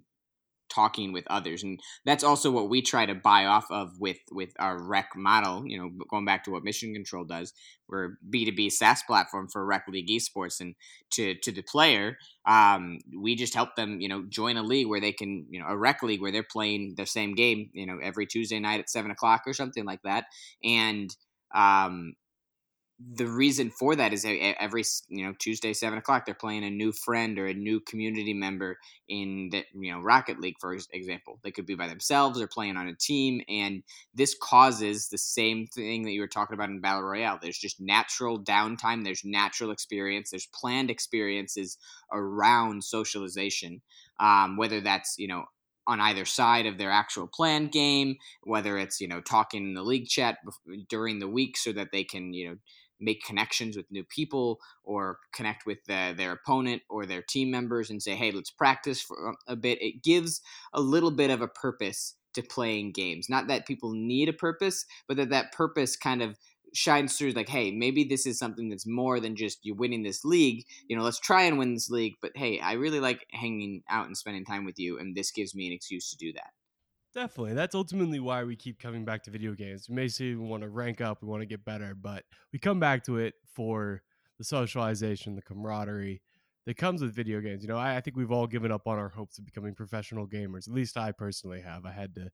talking 0.75 1.13
with 1.13 1.25
others 1.29 1.63
and 1.63 1.79
that's 2.05 2.24
also 2.24 2.51
what 2.51 2.70
we 2.70 2.82
try 2.82 3.05
to 3.05 3.15
buy 3.15 3.46
off 3.46 3.65
of 3.72 4.00
with 4.00 4.17
with 4.32 4.51
our 4.60 4.82
rec 4.84 5.10
model 5.15 5.63
you 5.65 5.77
know 5.77 5.89
going 6.10 6.25
back 6.25 6.44
to 6.44 6.51
what 6.51 6.63
mission 6.63 6.94
control 6.94 7.24
does. 7.24 7.53
We're 7.88 8.17
b2b 8.29 8.72
saas 8.72 9.03
platform 9.08 9.48
for 9.48 9.65
rec 9.65 9.86
league 9.88 10.10
esports 10.10 10.60
and 10.60 10.75
to 11.12 11.36
to 11.36 11.51
the 11.51 11.62
player 11.62 12.17
um, 12.46 13.00
we 13.17 13.36
just 13.36 13.55
help 13.55 13.75
them 13.75 14.01
you 14.01 14.10
know 14.10 14.24
join 14.27 14.58
a 14.58 14.63
league 14.63 14.88
where 14.88 15.01
they 15.01 15.13
can 15.13 15.46
you 15.50 15.60
know 15.60 15.67
a 15.67 15.77
rec 15.77 16.03
league 16.03 16.22
where 16.22 16.32
they're 16.32 16.44
playing 16.44 16.96
the 16.98 17.05
same 17.05 17.34
game 17.36 17.70
you 17.74 17.86
know 17.86 17.98
every 18.01 18.25
tuesday 18.25 18.60
night 18.60 18.79
at 18.79 18.89
seven 18.89 19.12
o'clock 19.12 19.44
or 19.48 19.53
something 19.53 19.86
like 19.86 20.01
that. 20.03 20.25
And 20.63 21.15
um, 21.53 22.15
the 22.98 23.28
reason 23.28 23.70
for 23.70 23.94
that 23.96 24.14
is 24.14 24.25
every 24.25 24.84
you 25.10 25.25
know 25.25 25.34
Tuesday 25.38 25.74
seven 25.74 26.00
o'clock 26.00 26.25
they're 26.25 26.34
playing 26.34 26.64
a 26.64 26.70
new 26.70 26.94
friend 26.94 27.38
or 27.38 27.46
a 27.46 27.54
new 27.54 27.82
community 27.82 28.34
member 28.34 28.78
in 29.10 29.50
the 29.52 29.66
you 29.74 29.92
know 29.92 30.00
Rocket 30.00 30.40
League 30.40 30.56
for 30.62 30.74
example. 30.74 31.40
They 31.44 31.52
could 31.52 31.66
be 31.66 31.75
by 31.75 31.90
themselves 31.90 32.40
or 32.40 32.48
playing 32.48 32.78
on 32.78 32.88
a 32.88 32.96
team 32.96 33.42
and 33.50 33.84
this 34.14 34.36
causes 34.42 35.10
the 35.10 35.18
same 35.18 35.68
thing 35.68 36.04
that 36.04 36.12
you 36.12 36.22
were 36.22 36.28
talking 36.28 36.54
about 36.54 36.70
in 36.70 36.80
Battle 36.80 37.04
Royale. 37.04 37.38
There's 37.42 37.58
just 37.58 37.82
natural 37.82 38.40
downtime 38.40 39.04
there's 39.04 39.25
natural 39.25 39.72
experience 39.72 40.30
there's 40.32 40.48
planned 40.54 40.90
experiences 40.90 41.78
around 42.14 42.84
socialization 42.84 43.82
um, 44.22 44.56
whether 44.56 44.80
that's 44.80 45.16
you 45.18 45.28
know 45.28 45.46
on 45.88 46.02
either 46.02 46.25
side 46.25 46.66
of 46.66 46.78
their 46.78 46.92
actual 46.92 47.28
planned 47.28 47.72
game 47.72 48.16
whether 48.44 48.78
it's 48.78 49.00
you 49.02 49.08
know 49.08 49.22
talking 49.22 49.68
in 49.68 49.74
the 49.74 49.84
league 49.84 50.08
chat 50.08 50.38
during 50.90 51.20
the 51.20 51.28
week 51.28 51.58
so 51.58 51.72
that 51.72 51.92
they 51.92 52.04
can 52.04 52.34
you 52.34 52.50
know 52.50 52.56
make 53.00 53.24
connections 53.24 53.75
with 53.75 53.92
new 53.92 54.04
people 54.04 54.60
or 54.84 55.20
connect 55.34 55.66
with 55.66 55.84
the, 55.86 56.14
their 56.16 56.32
opponent 56.32 56.82
or 56.90 57.06
their 57.06 57.22
team 57.22 57.52
members 57.52 57.90
and 57.90 58.02
say, 58.02 58.16
hey, 58.16 58.32
let's 58.32 58.52
practice 58.52 59.02
for 59.02 59.36
a 59.48 59.56
bit. 59.56 59.82
It 59.82 60.04
gives 60.04 60.42
a 60.74 60.82
little 60.82 61.12
bit 61.12 61.30
of 61.30 61.42
a 61.42 61.48
purpose 61.48 62.16
to 62.34 62.42
playing 62.42 62.92
games. 62.92 63.30
Not 63.30 63.48
that 63.48 63.66
people 63.66 63.94
need 63.94 64.30
a 64.30 64.34
purpose, 64.34 64.86
but 65.08 65.18
that 65.18 65.30
that 65.30 65.52
purpose 65.52 65.96
kind 65.96 66.22
of 66.22 66.38
shines 66.74 67.18
through 67.18 67.32
like 67.32 67.48
hey 67.48 67.72
maybe 67.72 68.04
this 68.04 68.25
is 68.25 68.38
something 68.38 68.68
that's 68.68 68.86
more 68.86 69.22
than 69.22 69.36
just 69.36 69.60
you 69.64 69.74
winning 69.74 70.04
this 70.04 70.25
league 70.25 70.66
you 70.90 70.98
know 70.98 71.04
let's 71.04 71.22
try 71.22 71.44
and 71.44 71.58
win 71.58 71.74
this 71.74 71.90
league 71.90 72.16
but 72.22 72.32
hey 72.36 72.60
i 72.60 72.74
really 72.74 73.00
like 73.00 73.25
hanging 73.32 73.82
out 73.90 74.08
and 74.08 74.18
spending 74.18 74.44
time 74.44 74.66
with 74.66 74.78
you 74.78 75.00
and 75.00 75.16
this 75.16 75.32
gives 75.32 75.56
me 75.56 75.68
an 75.68 75.74
excuse 75.74 76.10
to 76.10 76.18
do 76.18 76.34
that 76.34 76.52
Definitely. 77.16 77.54
That's 77.54 77.76
ultimately 77.76 78.20
why 78.20 78.44
we 78.44 78.58
keep 78.58 78.78
coming 78.78 79.06
back 79.06 79.24
to 79.24 79.32
video 79.32 79.54
games. 79.54 79.88
We 79.88 79.96
may 79.96 80.10
say 80.10 80.36
we 80.36 80.46
want 80.46 80.64
to 80.64 80.70
rank 80.70 81.00
up, 81.00 81.22
we 81.22 81.30
want 81.30 81.42
to 81.42 81.46
get 81.46 81.64
better, 81.64 81.96
but 81.96 82.26
we 82.52 82.60
come 82.60 82.78
back 82.78 83.06
to 83.06 83.20
it 83.20 83.36
for 83.54 84.02
the 84.38 84.44
socialization, 84.44 85.34
the 85.34 85.42
camaraderie 85.42 86.22
that 86.66 86.76
comes 86.76 87.02
with 87.02 87.16
video 87.16 87.40
games. 87.40 87.64
You 87.64 87.70
know, 87.70 87.78
I, 87.78 87.96
I, 87.96 88.02
think 88.02 88.18
we've 88.18 88.34
all 88.34 88.48
given 88.48 88.70
up 88.70 88.86
on 88.86 89.00
our 89.00 89.08
hopes 89.08 89.38
of 89.38 89.46
becoming 89.46 89.74
professional 89.74 90.28
gamers. 90.28 90.68
At 90.68 90.74
least 90.74 90.98
I 90.98 91.14
personally 91.14 91.62
have. 91.62 91.86
I 91.86 91.94
had 91.94 92.14
to 92.16 92.30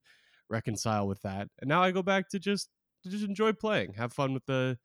reconcile 0.49 1.07
with 1.07 1.21
that. 1.21 1.47
And 1.59 1.67
now 1.67 1.83
I 1.83 1.91
go 1.91 2.01
back 2.01 2.27
to 2.29 2.39
just 2.39 2.69
to 3.03 3.09
just 3.09 3.23
enjoy 3.23 3.53
playing, 3.53 3.93
have 3.93 4.13
fun 4.13 4.33
with 4.33 4.47
the 4.47 4.79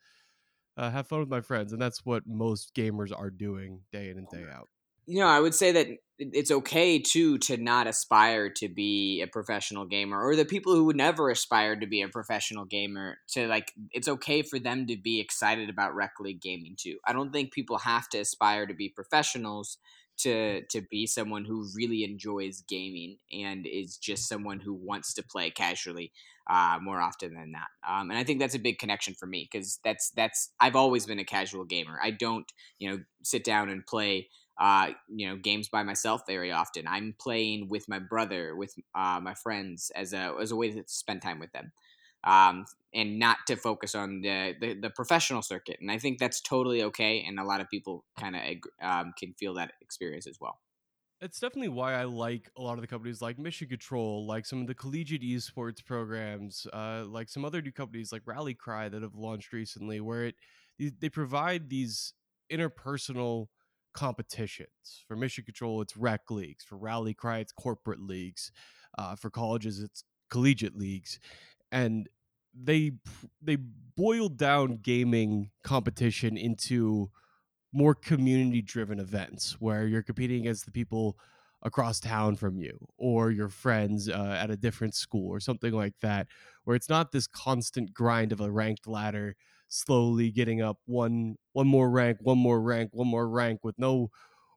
uh, 0.76 0.90
have 0.90 1.06
fun 1.06 1.20
with 1.20 1.30
my 1.30 1.40
friends, 1.40 1.72
and 1.72 1.80
that's 1.80 2.04
what 2.04 2.26
most 2.26 2.74
gamers 2.74 3.18
are 3.18 3.30
doing 3.30 3.80
day 3.92 4.10
in 4.10 4.18
and 4.18 4.28
day 4.28 4.44
out 4.52 4.68
you 5.06 5.20
know, 5.20 5.28
I 5.28 5.40
would 5.40 5.54
say 5.54 5.72
that 5.72 5.86
it's 6.18 6.50
okay 6.50 6.98
too 6.98 7.38
to 7.38 7.56
not 7.56 7.86
aspire 7.86 8.48
to 8.48 8.68
be 8.68 9.20
a 9.20 9.26
professional 9.26 9.84
gamer, 9.84 10.20
or 10.20 10.34
the 10.34 10.44
people 10.44 10.74
who 10.74 10.84
would 10.86 10.96
never 10.96 11.30
aspire 11.30 11.76
to 11.76 11.86
be 11.86 12.02
a 12.02 12.08
professional 12.08 12.64
gamer. 12.64 13.18
To 13.32 13.46
like, 13.46 13.72
it's 13.92 14.08
okay 14.08 14.42
for 14.42 14.58
them 14.58 14.86
to 14.86 14.96
be 14.96 15.20
excited 15.20 15.68
about 15.70 15.94
rec 15.94 16.12
league 16.20 16.40
gaming 16.40 16.74
too. 16.78 16.98
I 17.06 17.12
don't 17.12 17.32
think 17.32 17.52
people 17.52 17.78
have 17.78 18.08
to 18.10 18.18
aspire 18.18 18.66
to 18.66 18.74
be 18.74 18.88
professionals 18.88 19.78
to 20.18 20.62
to 20.70 20.80
be 20.90 21.06
someone 21.06 21.44
who 21.44 21.68
really 21.74 22.02
enjoys 22.02 22.62
gaming 22.62 23.18
and 23.30 23.66
is 23.66 23.96
just 23.96 24.28
someone 24.28 24.60
who 24.60 24.72
wants 24.72 25.12
to 25.14 25.22
play 25.22 25.50
casually 25.50 26.12
uh, 26.48 26.78
more 26.80 27.00
often 27.00 27.34
than 27.34 27.50
not. 27.50 27.68
Um, 27.86 28.10
and 28.10 28.18
I 28.18 28.24
think 28.24 28.40
that's 28.40 28.54
a 28.54 28.60
big 28.60 28.78
connection 28.78 29.14
for 29.14 29.26
me 29.26 29.48
because 29.50 29.78
that's 29.84 30.10
that's 30.10 30.52
I've 30.58 30.76
always 30.76 31.06
been 31.06 31.18
a 31.18 31.24
casual 31.24 31.64
gamer. 31.64 31.98
I 32.02 32.10
don't 32.10 32.50
you 32.78 32.90
know 32.90 32.98
sit 33.22 33.44
down 33.44 33.68
and 33.68 33.86
play 33.86 34.28
uh, 34.58 34.92
you 35.08 35.28
know, 35.28 35.36
games 35.36 35.68
by 35.68 35.82
myself 35.82 36.22
very 36.26 36.50
often. 36.50 36.86
I'm 36.86 37.14
playing 37.18 37.68
with 37.68 37.88
my 37.88 37.98
brother, 37.98 38.56
with 38.56 38.74
uh, 38.94 39.20
my 39.22 39.34
friends, 39.34 39.90
as 39.94 40.12
a 40.12 40.34
as 40.40 40.50
a 40.50 40.56
way 40.56 40.70
to 40.70 40.84
spend 40.86 41.22
time 41.22 41.38
with 41.38 41.52
them, 41.52 41.72
um, 42.24 42.66
and 42.94 43.18
not 43.18 43.38
to 43.46 43.56
focus 43.56 43.94
on 43.94 44.22
the, 44.22 44.54
the, 44.60 44.74
the 44.74 44.90
professional 44.90 45.42
circuit. 45.42 45.78
And 45.80 45.90
I 45.90 45.98
think 45.98 46.18
that's 46.18 46.40
totally 46.40 46.82
okay, 46.84 47.22
and 47.22 47.38
a 47.38 47.44
lot 47.44 47.60
of 47.60 47.68
people 47.68 48.04
kind 48.18 48.36
of 48.36 48.42
um, 48.80 49.12
can 49.18 49.34
feel 49.34 49.54
that 49.54 49.72
experience 49.80 50.26
as 50.26 50.40
well. 50.40 50.60
It's 51.20 51.40
definitely 51.40 51.70
why 51.70 51.94
I 51.94 52.04
like 52.04 52.50
a 52.58 52.62
lot 52.62 52.74
of 52.74 52.82
the 52.82 52.86
companies 52.86 53.22
like 53.22 53.38
Mission 53.38 53.68
Control, 53.68 54.26
like 54.26 54.44
some 54.44 54.60
of 54.60 54.66
the 54.66 54.74
collegiate 54.74 55.22
esports 55.22 55.82
programs, 55.82 56.66
uh, 56.74 57.04
like 57.06 57.30
some 57.30 57.42
other 57.44 57.62
new 57.62 57.72
companies 57.72 58.12
like 58.12 58.22
Rally 58.26 58.52
Cry 58.52 58.90
that 58.90 59.00
have 59.00 59.14
launched 59.14 59.52
recently, 59.52 60.00
where 60.00 60.26
it 60.26 60.34
they 61.00 61.08
provide 61.08 61.70
these 61.70 62.12
interpersonal 62.52 63.46
competitions. 63.96 65.04
For 65.08 65.16
Mission 65.16 65.42
Control, 65.44 65.80
it's 65.80 65.96
rec 65.96 66.30
leagues. 66.30 66.64
For 66.64 66.76
Rally 66.76 67.14
Cry, 67.14 67.38
it's 67.38 67.52
corporate 67.52 68.00
leagues. 68.00 68.52
Uh, 68.96 69.16
for 69.16 69.30
colleges, 69.30 69.80
it's 69.80 70.04
collegiate 70.30 70.76
leagues, 70.76 71.18
and 71.72 72.08
they 72.54 72.92
they 73.42 73.56
boiled 73.96 74.36
down 74.36 74.78
gaming 74.82 75.50
competition 75.64 76.36
into 76.36 77.10
more 77.72 77.94
community 77.94 78.62
driven 78.62 78.98
events 78.98 79.56
where 79.60 79.86
you're 79.86 80.02
competing 80.02 80.40
against 80.42 80.64
the 80.64 80.70
people 80.70 81.18
across 81.62 82.00
town 82.00 82.36
from 82.36 82.56
you 82.56 82.78
or 82.96 83.30
your 83.30 83.48
friends 83.48 84.08
uh, 84.08 84.36
at 84.40 84.50
a 84.50 84.56
different 84.56 84.94
school 84.94 85.28
or 85.30 85.40
something 85.40 85.72
like 85.72 85.94
that 86.00 86.26
where 86.64 86.76
it's 86.76 86.88
not 86.88 87.12
this 87.12 87.26
constant 87.26 87.92
grind 87.92 88.32
of 88.32 88.40
a 88.40 88.50
ranked 88.50 88.86
ladder 88.86 89.36
slowly 89.68 90.30
getting 90.30 90.62
up 90.62 90.78
one 90.86 91.36
one 91.52 91.66
more 91.66 91.90
rank 91.90 92.18
one 92.20 92.38
more 92.38 92.60
rank 92.60 92.90
one 92.92 93.08
more 93.08 93.28
rank 93.28 93.60
with 93.64 93.78
no 93.78 94.10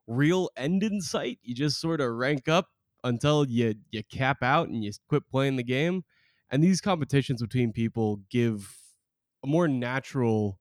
real 0.07 0.49
end 0.57 0.83
in 0.83 1.01
sight 1.01 1.39
you 1.43 1.55
just 1.55 1.79
sort 1.79 2.01
of 2.01 2.11
rank 2.11 2.47
up 2.47 2.69
until 3.03 3.45
you 3.47 3.75
you 3.91 4.03
cap 4.03 4.43
out 4.43 4.67
and 4.69 4.83
you 4.83 4.91
quit 5.07 5.23
playing 5.29 5.55
the 5.55 5.63
game 5.63 6.03
and 6.51 6.63
these 6.63 6.81
competitions 6.81 7.41
between 7.41 7.71
people 7.71 8.19
give 8.29 8.77
a 9.43 9.47
more 9.47 9.67
natural 9.67 10.59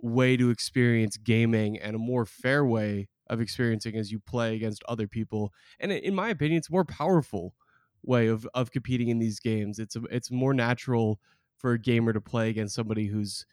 way 0.00 0.36
to 0.36 0.50
experience 0.50 1.16
gaming 1.16 1.78
and 1.78 1.96
a 1.96 1.98
more 1.98 2.24
fair 2.24 2.64
way 2.64 3.08
of 3.28 3.40
experiencing 3.40 3.96
as 3.96 4.10
you 4.10 4.18
play 4.18 4.54
against 4.54 4.82
other 4.88 5.06
people. 5.06 5.52
And 5.80 5.92
in 5.92 6.14
my 6.14 6.30
opinion, 6.30 6.58
it's 6.58 6.70
more 6.70 6.84
powerful 6.84 7.54
way 8.02 8.28
of 8.28 8.46
of 8.54 8.70
competing 8.70 9.08
in 9.08 9.18
these 9.18 9.40
games. 9.40 9.78
It's 9.78 9.96
a, 9.96 10.02
it's 10.10 10.30
more 10.30 10.54
natural 10.54 11.20
for 11.58 11.72
a 11.74 11.80
gamer 11.80 12.12
to 12.14 12.20
play 12.22 12.50
against 12.50 12.74
somebody 12.74 13.08
who's 13.08 13.46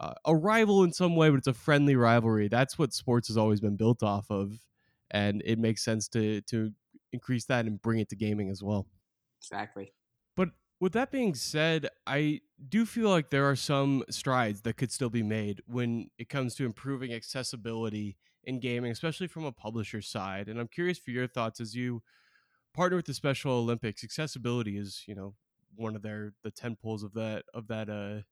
uh, 0.00 0.14
a 0.24 0.36
rival 0.36 0.84
in 0.84 0.92
some 0.92 1.16
way, 1.16 1.30
but 1.30 1.38
it's 1.38 1.46
a 1.46 1.54
friendly 1.54 1.96
rivalry. 1.96 2.48
That's 2.48 2.78
what 2.78 2.92
sports 2.92 3.28
has 3.28 3.36
always 3.36 3.60
been 3.60 3.76
built 3.76 4.02
off 4.02 4.30
of, 4.30 4.66
and 5.10 5.42
it 5.44 5.58
makes 5.58 5.84
sense 5.84 6.08
to 6.10 6.42
to 6.42 6.72
increase 7.12 7.46
that 7.46 7.66
and 7.66 7.80
bring 7.82 8.00
it 8.00 8.08
to 8.10 8.16
gaming 8.16 8.50
as 8.50 8.62
well. 8.62 8.88
Exactly. 9.40 9.94
But 10.36 10.50
with 10.80 10.92
that 10.92 11.10
being 11.10 11.34
said, 11.34 11.88
I 12.06 12.42
do 12.68 12.86
feel 12.86 13.08
like 13.08 13.30
there 13.30 13.44
are 13.44 13.56
some 13.56 14.04
strides 14.10 14.62
that 14.62 14.74
could 14.76 14.92
still 14.92 15.10
be 15.10 15.22
made 15.22 15.62
when 15.66 16.10
it 16.18 16.28
comes 16.28 16.54
to 16.56 16.64
improving 16.64 17.12
accessibility 17.12 18.16
in 18.44 18.60
gaming, 18.60 18.90
especially 18.92 19.26
from 19.26 19.44
a 19.44 19.52
publisher 19.52 20.00
side. 20.00 20.48
And 20.48 20.58
I'm 20.60 20.68
curious 20.68 20.98
for 20.98 21.10
your 21.10 21.26
thoughts 21.26 21.60
as 21.60 21.74
you 21.74 22.02
partner 22.74 22.96
with 22.96 23.06
the 23.06 23.14
Special 23.14 23.52
Olympics. 23.52 24.04
Accessibility 24.04 24.78
is, 24.78 25.04
you 25.08 25.14
know, 25.14 25.36
one 25.74 25.96
of 25.96 26.02
their 26.02 26.32
the 26.42 26.50
ten 26.50 26.76
poles 26.76 27.02
of 27.02 27.14
that 27.14 27.44
of 27.54 27.68
that 27.68 27.88
uh, 27.88 28.22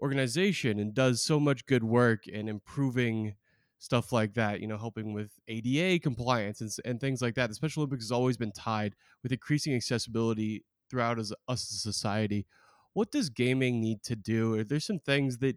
organization, 0.00 0.78
and 0.78 0.94
does 0.94 1.22
so 1.22 1.40
much 1.40 1.66
good 1.66 1.84
work 1.84 2.26
in 2.26 2.48
improving 2.48 3.34
stuff 3.78 4.12
like 4.12 4.34
that. 4.34 4.60
You 4.60 4.66
know, 4.66 4.78
helping 4.78 5.12
with 5.12 5.32
ADA 5.48 5.98
compliance 5.98 6.60
and 6.60 6.70
and 6.84 7.00
things 7.00 7.22
like 7.22 7.34
that. 7.36 7.48
The 7.48 7.54
Special 7.54 7.82
Olympics 7.82 8.04
has 8.04 8.12
always 8.12 8.36
been 8.36 8.52
tied 8.52 8.94
with 9.22 9.32
increasing 9.32 9.74
accessibility 9.74 10.64
throughout 10.90 11.18
as 11.18 11.32
us 11.48 11.70
as 11.70 11.78
a 11.78 11.80
society. 11.80 12.46
What 12.92 13.10
does 13.10 13.28
gaming 13.30 13.80
need 13.80 14.02
to 14.04 14.16
do? 14.16 14.54
Are 14.54 14.64
there 14.64 14.80
some 14.80 14.98
things 14.98 15.38
that 15.38 15.56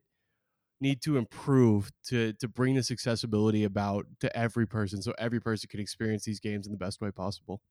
need 0.81 1.01
to 1.03 1.17
improve 1.17 1.91
to 2.05 2.33
to 2.33 2.47
bring 2.47 2.75
this 2.75 2.91
accessibility 2.91 3.63
about 3.63 4.05
to 4.21 4.35
every 4.37 4.67
person 4.67 5.01
so 5.01 5.13
every 5.19 5.41
person 5.41 5.69
can 5.69 5.79
experience 5.79 6.25
these 6.25 6.39
games 6.39 6.67
in 6.67 6.71
the 6.73 6.77
best 6.79 7.01
way 7.01 7.11
possible? 7.11 7.61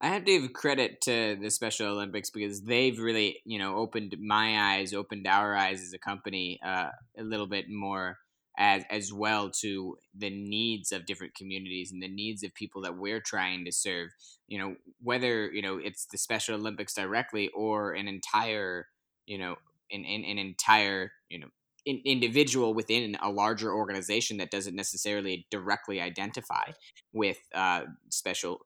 I 0.00 0.08
have 0.08 0.24
to 0.24 0.40
give 0.40 0.52
credit 0.54 1.02
to 1.02 1.36
the 1.40 1.50
Special 1.50 1.88
Olympics 1.88 2.30
because 2.30 2.62
they've 2.62 2.98
really, 2.98 3.40
you 3.44 3.58
know, 3.58 3.76
opened 3.76 4.16
my 4.18 4.76
eyes, 4.76 4.94
opened 4.94 5.26
our 5.26 5.54
eyes 5.54 5.82
as 5.82 5.92
a 5.92 5.98
company 5.98 6.58
uh, 6.64 6.88
a 7.18 7.22
little 7.22 7.46
bit 7.46 7.66
more 7.68 8.18
as 8.58 8.82
as 8.90 9.12
well 9.12 9.50
to 9.50 9.96
the 10.16 10.30
needs 10.30 10.90
of 10.92 11.06
different 11.06 11.34
communities 11.34 11.92
and 11.92 12.02
the 12.02 12.08
needs 12.08 12.42
of 12.42 12.54
people 12.54 12.82
that 12.82 12.96
we're 12.96 13.20
trying 13.20 13.64
to 13.66 13.72
serve. 13.72 14.10
You 14.48 14.58
know, 14.58 14.76
whether 15.02 15.50
you 15.52 15.60
know 15.62 15.76
it's 15.76 16.06
the 16.06 16.18
Special 16.18 16.54
Olympics 16.54 16.94
directly 16.94 17.50
or 17.54 17.92
an 17.92 18.08
entire, 18.08 18.86
you 19.26 19.38
know, 19.38 19.56
an, 19.90 20.04
an, 20.04 20.24
an 20.24 20.38
entire, 20.38 21.12
you 21.28 21.40
know, 21.40 21.48
in, 21.86 22.00
individual 22.04 22.74
within 22.74 23.16
a 23.22 23.30
larger 23.30 23.72
organization 23.72 24.36
that 24.38 24.50
doesn't 24.50 24.74
necessarily 24.74 25.46
directly 25.50 26.00
identify 26.00 26.70
with 27.12 27.38
uh, 27.54 27.82
special 28.08 28.60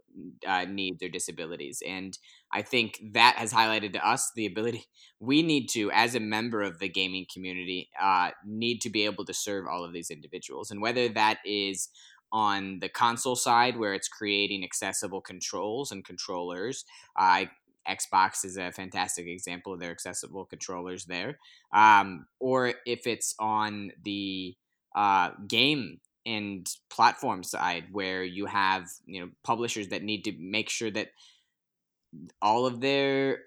uh, 0.47 0.65
needs 0.65 1.03
or 1.03 1.09
disabilities. 1.09 1.83
And 1.87 2.17
I 2.53 2.63
think 2.63 3.01
that 3.13 3.37
has 3.37 3.53
highlighted 3.53 3.93
to 3.95 4.07
us 4.07 4.31
the 4.35 4.47
ability 4.47 4.85
we 5.21 5.43
need 5.43 5.69
to, 5.71 5.91
as 5.93 6.15
a 6.15 6.21
member 6.21 6.63
of 6.63 6.79
the 6.79 6.89
gaming 6.89 7.27
community, 7.33 7.91
uh, 8.01 8.31
need 8.45 8.81
to 8.81 8.91
be 8.91 9.05
able 9.05 9.25
to 9.25 9.35
serve 9.35 9.67
all 9.67 9.85
of 9.85 9.93
these 9.93 10.11
individuals. 10.11 10.71
And 10.71 10.83
whether 10.83 11.09
that 11.09 11.39
is 11.45 11.89
on 12.35 12.81
the 12.81 12.89
console 12.89 13.37
side 13.37 13.79
where 13.79 13.95
it's 13.95 14.09
creating 14.09 14.65
accessible 14.65 15.21
controls 15.21 15.93
and 15.93 16.05
controllers. 16.05 16.85
I 17.17 17.49
Xbox 17.89 18.45
is 18.45 18.57
a 18.57 18.73
fantastic 18.73 19.27
example 19.27 19.73
of 19.73 19.81
their 19.81 19.91
accessible 19.91 20.45
controllers 20.45 21.05
there. 21.05 21.39
Um, 21.73 22.27
or 22.41 22.75
if 22.87 23.07
it's 23.07 23.35
on 23.39 23.93
the 24.05 24.57
uh, 24.95 25.31
game 25.47 26.01
and 26.27 26.69
platform 26.89 27.43
side 27.43 27.85
where 27.93 28.25
you 28.25 28.47
have 28.47 28.89
you 29.07 29.21
know 29.21 29.29
publishers 29.43 29.89
that 29.89 30.03
need 30.03 30.25
to 30.25 30.33
make 30.39 30.71
sure 30.71 30.91
that 30.91 31.09
all 32.41 32.65
of 32.65 32.81
their 32.81 33.41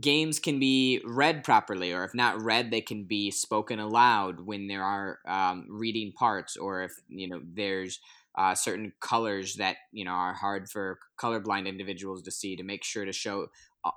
games 0.00 0.38
can 0.38 0.58
be 0.58 1.00
read 1.04 1.42
properly 1.44 1.92
or 1.92 2.04
if 2.04 2.14
not 2.14 2.40
read 2.40 2.70
they 2.70 2.80
can 2.80 3.04
be 3.04 3.30
spoken 3.30 3.78
aloud 3.78 4.40
when 4.40 4.66
there 4.66 4.84
are 4.84 5.18
um, 5.26 5.66
reading 5.68 6.12
parts 6.12 6.56
or 6.56 6.82
if 6.82 6.92
you 7.08 7.28
know 7.28 7.40
there's 7.54 8.00
uh, 8.36 8.54
certain 8.54 8.92
colors 9.00 9.56
that 9.56 9.76
you 9.92 10.04
know 10.04 10.12
are 10.12 10.34
hard 10.34 10.68
for 10.68 10.98
colorblind 11.18 11.66
individuals 11.66 12.22
to 12.22 12.30
see 12.30 12.56
to 12.56 12.62
make 12.62 12.84
sure 12.84 13.04
to 13.04 13.12
show 13.12 13.46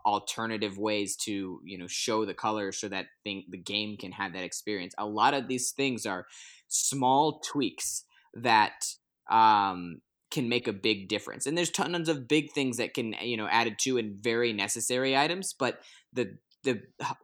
alternative 0.06 0.78
ways 0.78 1.16
to 1.16 1.60
you 1.64 1.78
know 1.78 1.88
show 1.88 2.26
the 2.26 2.34
colors 2.34 2.80
so 2.80 2.88
that 2.88 3.08
thing 3.24 3.44
the 3.50 3.58
game 3.58 3.98
can 3.98 4.12
have 4.12 4.34
that 4.34 4.44
experience. 4.44 4.94
A 4.98 5.06
lot 5.06 5.34
of 5.34 5.48
these 5.48 5.72
things 5.72 6.06
are 6.06 6.26
small 6.68 7.40
tweaks 7.40 8.06
that 8.34 8.86
um, 9.30 10.02
can 10.32 10.48
make 10.48 10.68
a 10.68 10.74
big 10.74 11.10
difference. 11.10 11.46
And 11.46 11.58
there's 11.58 11.72
tons 11.72 12.08
of 12.10 12.28
big 12.28 12.52
things 12.52 12.78
that 12.78 12.94
can 12.94 13.16
you 13.22 13.38
know 13.38 13.48
added 13.48 13.78
to 13.80 13.98
and 13.98 14.16
very 14.22 14.54
necessary 14.54 15.18
items 15.18 15.54
but 15.54 15.82
the 16.14 16.38
the 16.64 16.82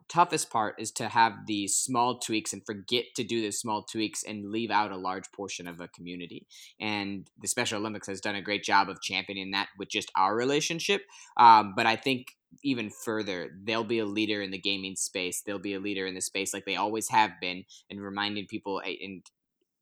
toughest 0.08 0.50
part 0.50 0.76
is 0.78 0.90
to 0.92 1.08
have 1.08 1.46
these 1.46 1.74
small 1.76 2.18
tweaks 2.18 2.52
and 2.52 2.64
forget 2.64 3.04
to 3.16 3.24
do 3.24 3.42
the 3.42 3.50
small 3.50 3.82
tweaks 3.82 4.22
and 4.22 4.50
leave 4.50 4.70
out 4.70 4.92
a 4.92 4.96
large 4.96 5.30
portion 5.32 5.66
of 5.68 5.80
a 5.80 5.88
community. 5.88 6.46
And 6.80 7.28
the 7.40 7.48
Special 7.48 7.78
Olympics 7.78 8.06
has 8.06 8.20
done 8.20 8.34
a 8.34 8.42
great 8.42 8.64
job 8.64 8.88
of 8.88 9.02
championing 9.02 9.50
that 9.50 9.68
with 9.78 9.90
just 9.90 10.10
our 10.16 10.34
relationship. 10.34 11.02
Um, 11.36 11.74
but 11.76 11.86
I 11.86 11.96
think 11.96 12.36
even 12.62 12.90
further, 12.90 13.50
they'll 13.64 13.84
be 13.84 13.98
a 13.98 14.06
leader 14.06 14.40
in 14.40 14.50
the 14.50 14.58
gaming 14.58 14.96
space. 14.96 15.42
They'll 15.42 15.58
be 15.58 15.74
a 15.74 15.80
leader 15.80 16.06
in 16.06 16.14
the 16.14 16.22
space 16.22 16.54
like 16.54 16.64
they 16.64 16.76
always 16.76 17.10
have 17.10 17.32
been, 17.40 17.64
and 17.90 18.00
reminding 18.00 18.46
people 18.46 18.80
and 18.80 19.22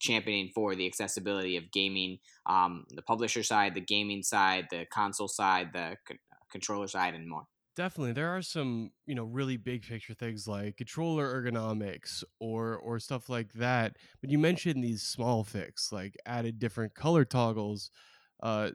championing 0.00 0.50
for 0.54 0.74
the 0.74 0.86
accessibility 0.86 1.56
of 1.56 1.70
gaming, 1.70 2.18
um, 2.46 2.84
the 2.90 3.02
publisher 3.02 3.42
side, 3.42 3.74
the 3.74 3.80
gaming 3.80 4.22
side, 4.22 4.66
the 4.70 4.84
console 4.92 5.28
side, 5.28 5.70
the 5.72 5.96
c- 6.08 6.18
controller 6.50 6.88
side, 6.88 7.14
and 7.14 7.28
more. 7.28 7.46
Definitely, 7.76 8.12
there 8.12 8.28
are 8.28 8.42
some 8.42 8.92
you 9.04 9.16
know 9.16 9.24
really 9.24 9.56
big 9.56 9.82
picture 9.82 10.14
things 10.14 10.46
like 10.46 10.76
controller 10.76 11.26
ergonomics 11.42 12.22
or 12.38 12.76
or 12.76 13.00
stuff 13.00 13.28
like 13.28 13.52
that. 13.54 13.96
But 14.20 14.30
you 14.30 14.38
mentioned 14.38 14.82
these 14.84 15.02
small 15.02 15.42
fix 15.42 15.90
like 15.90 16.16
added 16.24 16.60
different 16.60 16.94
color 16.94 17.24
toggles, 17.24 17.90
uh, 18.40 18.70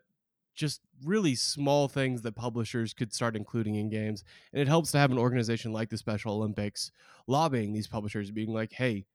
just 0.56 0.82
really 1.06 1.36
small 1.36 1.88
things 1.88 2.24
that 2.24 2.36
publishers 2.36 2.94
could 2.94 3.14
start 3.14 3.36
including 3.36 3.76
in 3.76 3.90
games. 3.90 4.24
And 4.54 4.62
it 4.62 4.68
helps 4.68 4.92
to 4.94 5.00
have 5.00 5.12
an 5.12 5.20
organization 5.20 5.74
like 5.74 5.90
the 5.90 5.98
Special 5.98 6.34
Olympics 6.36 6.92
lobbying 7.28 7.74
these 7.74 7.88
publishers, 7.88 8.32
being 8.32 8.54
like, 8.54 8.74
"Hey, 8.74 9.08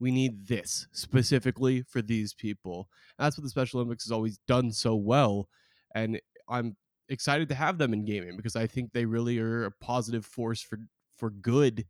we 0.00 0.10
need 0.12 0.46
this 0.48 0.86
specifically 0.92 1.82
for 1.82 2.02
these 2.02 2.34
people." 2.34 2.88
And 3.18 3.24
that's 3.26 3.38
what 3.38 3.44
the 3.44 3.50
Special 3.50 3.80
Olympics 3.80 4.04
has 4.04 4.12
always 4.12 4.38
done 4.46 4.72
so 4.72 4.96
well. 4.96 5.48
And 5.94 6.20
I'm 6.48 6.76
excited 7.12 7.48
to 7.50 7.54
have 7.54 7.78
them 7.78 7.92
in 7.92 8.04
gaming 8.04 8.36
because 8.36 8.56
I 8.56 8.66
think 8.66 8.92
they 8.92 9.04
really 9.04 9.38
are 9.38 9.64
a 9.64 9.70
positive 9.70 10.26
force 10.26 10.62
for 10.62 10.78
for 11.16 11.30
good 11.30 11.86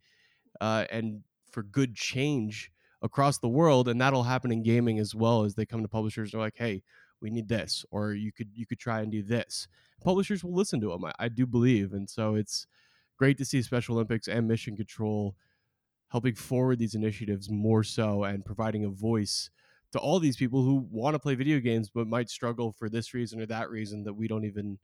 uh, 0.60 0.86
and 0.90 1.22
for 1.50 1.62
good 1.62 1.94
change 1.94 2.70
across 3.02 3.38
the 3.38 3.48
world, 3.48 3.88
and 3.88 4.00
that'll 4.00 4.24
happen 4.24 4.52
in 4.52 4.62
gaming 4.62 4.98
as 4.98 5.14
well 5.14 5.44
as 5.44 5.54
they 5.54 5.66
come 5.66 5.82
to 5.82 5.88
publishers. 5.88 6.32
They're 6.32 6.40
like, 6.40 6.56
"Hey, 6.56 6.82
we 7.20 7.30
need 7.30 7.48
this," 7.48 7.84
or 7.90 8.12
"You 8.12 8.32
could 8.32 8.50
you 8.54 8.66
could 8.66 8.78
try 8.78 9.00
and 9.00 9.10
do 9.10 9.22
this." 9.22 9.68
Publishers 10.02 10.44
will 10.44 10.54
listen 10.54 10.80
to 10.80 10.88
them. 10.90 11.04
I, 11.04 11.12
I 11.18 11.28
do 11.28 11.46
believe, 11.46 11.92
and 11.92 12.10
so 12.10 12.34
it's 12.34 12.66
great 13.16 13.38
to 13.38 13.44
see 13.44 13.62
Special 13.62 13.94
Olympics 13.96 14.28
and 14.28 14.48
Mission 14.48 14.76
Control 14.76 15.36
helping 16.10 16.34
forward 16.34 16.78
these 16.78 16.94
initiatives 16.94 17.50
more 17.50 17.82
so 17.82 18.24
and 18.24 18.44
providing 18.44 18.84
a 18.84 18.90
voice 18.90 19.50
to 19.92 19.98
all 19.98 20.18
these 20.18 20.36
people 20.36 20.62
who 20.62 20.86
want 20.90 21.14
to 21.14 21.18
play 21.18 21.34
video 21.34 21.58
games 21.58 21.90
but 21.90 22.06
might 22.06 22.28
struggle 22.28 22.72
for 22.72 22.88
this 22.88 23.14
reason 23.14 23.40
or 23.40 23.46
that 23.46 23.70
reason 23.70 24.04
that 24.04 24.14
we 24.14 24.28
don't 24.28 24.44
even 24.44 24.78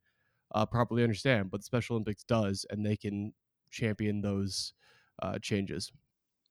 uh, 0.53 0.67
properly 0.67 1.03
understand, 1.03 1.51
but 1.51 1.61
the 1.61 1.65
Special 1.65 1.95
Olympics 1.95 2.25
does, 2.25 2.67
and 2.71 2.85
they 2.85 2.97
can 2.97 3.35
champion 3.71 4.21
those 4.23 4.73
uh, 5.23 5.39
changes. 5.39 5.93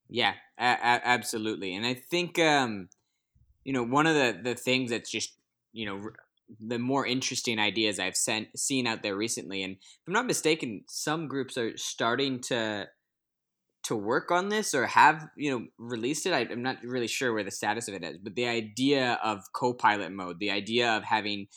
Yeah, 0.09 0.35
a- 0.57 0.63
a- 0.63 1.07
absolutely, 1.07 1.75
and 1.75 1.85
I 1.85 1.93
think 1.93 2.39
um, 2.39 2.89
you 3.63 3.73
know 3.73 3.83
one 3.83 4.07
of 4.07 4.15
the 4.15 4.39
the 4.41 4.55
things 4.55 4.91
that's 4.91 5.11
just 5.11 5.37
you 5.73 5.85
know 5.85 5.97
r- 6.03 6.15
the 6.59 6.79
more 6.79 7.05
interesting 7.05 7.59
ideas 7.59 7.99
I've 7.99 8.15
sent 8.17 8.57
seen 8.57 8.87
out 8.87 9.03
there 9.03 9.15
recently, 9.17 9.63
and 9.63 9.73
if 9.75 10.07
I'm 10.07 10.13
not 10.13 10.27
mistaken, 10.27 10.83
some 10.89 11.27
groups 11.27 11.57
are 11.57 11.77
starting 11.77 12.39
to 12.43 12.89
to 13.83 13.95
work 13.95 14.31
on 14.31 14.49
this 14.49 14.73
or 14.73 14.85
have 14.87 15.29
you 15.37 15.51
know 15.51 15.67
released 15.77 16.25
it. 16.25 16.33
I, 16.33 16.41
am 16.41 16.61
not 16.61 16.83
really 16.83 17.07
sure 17.07 17.33
where 17.33 17.43
the 17.43 17.51
status 17.51 17.87
of 17.87 17.93
it 17.93 18.03
is, 18.03 18.17
but 18.17 18.35
the 18.35 18.47
idea 18.47 19.19
of 19.23 19.43
co-pilot 19.53 20.11
mode, 20.11 20.39
the 20.39 20.51
idea 20.51 20.91
of 20.95 21.03
having 21.03 21.47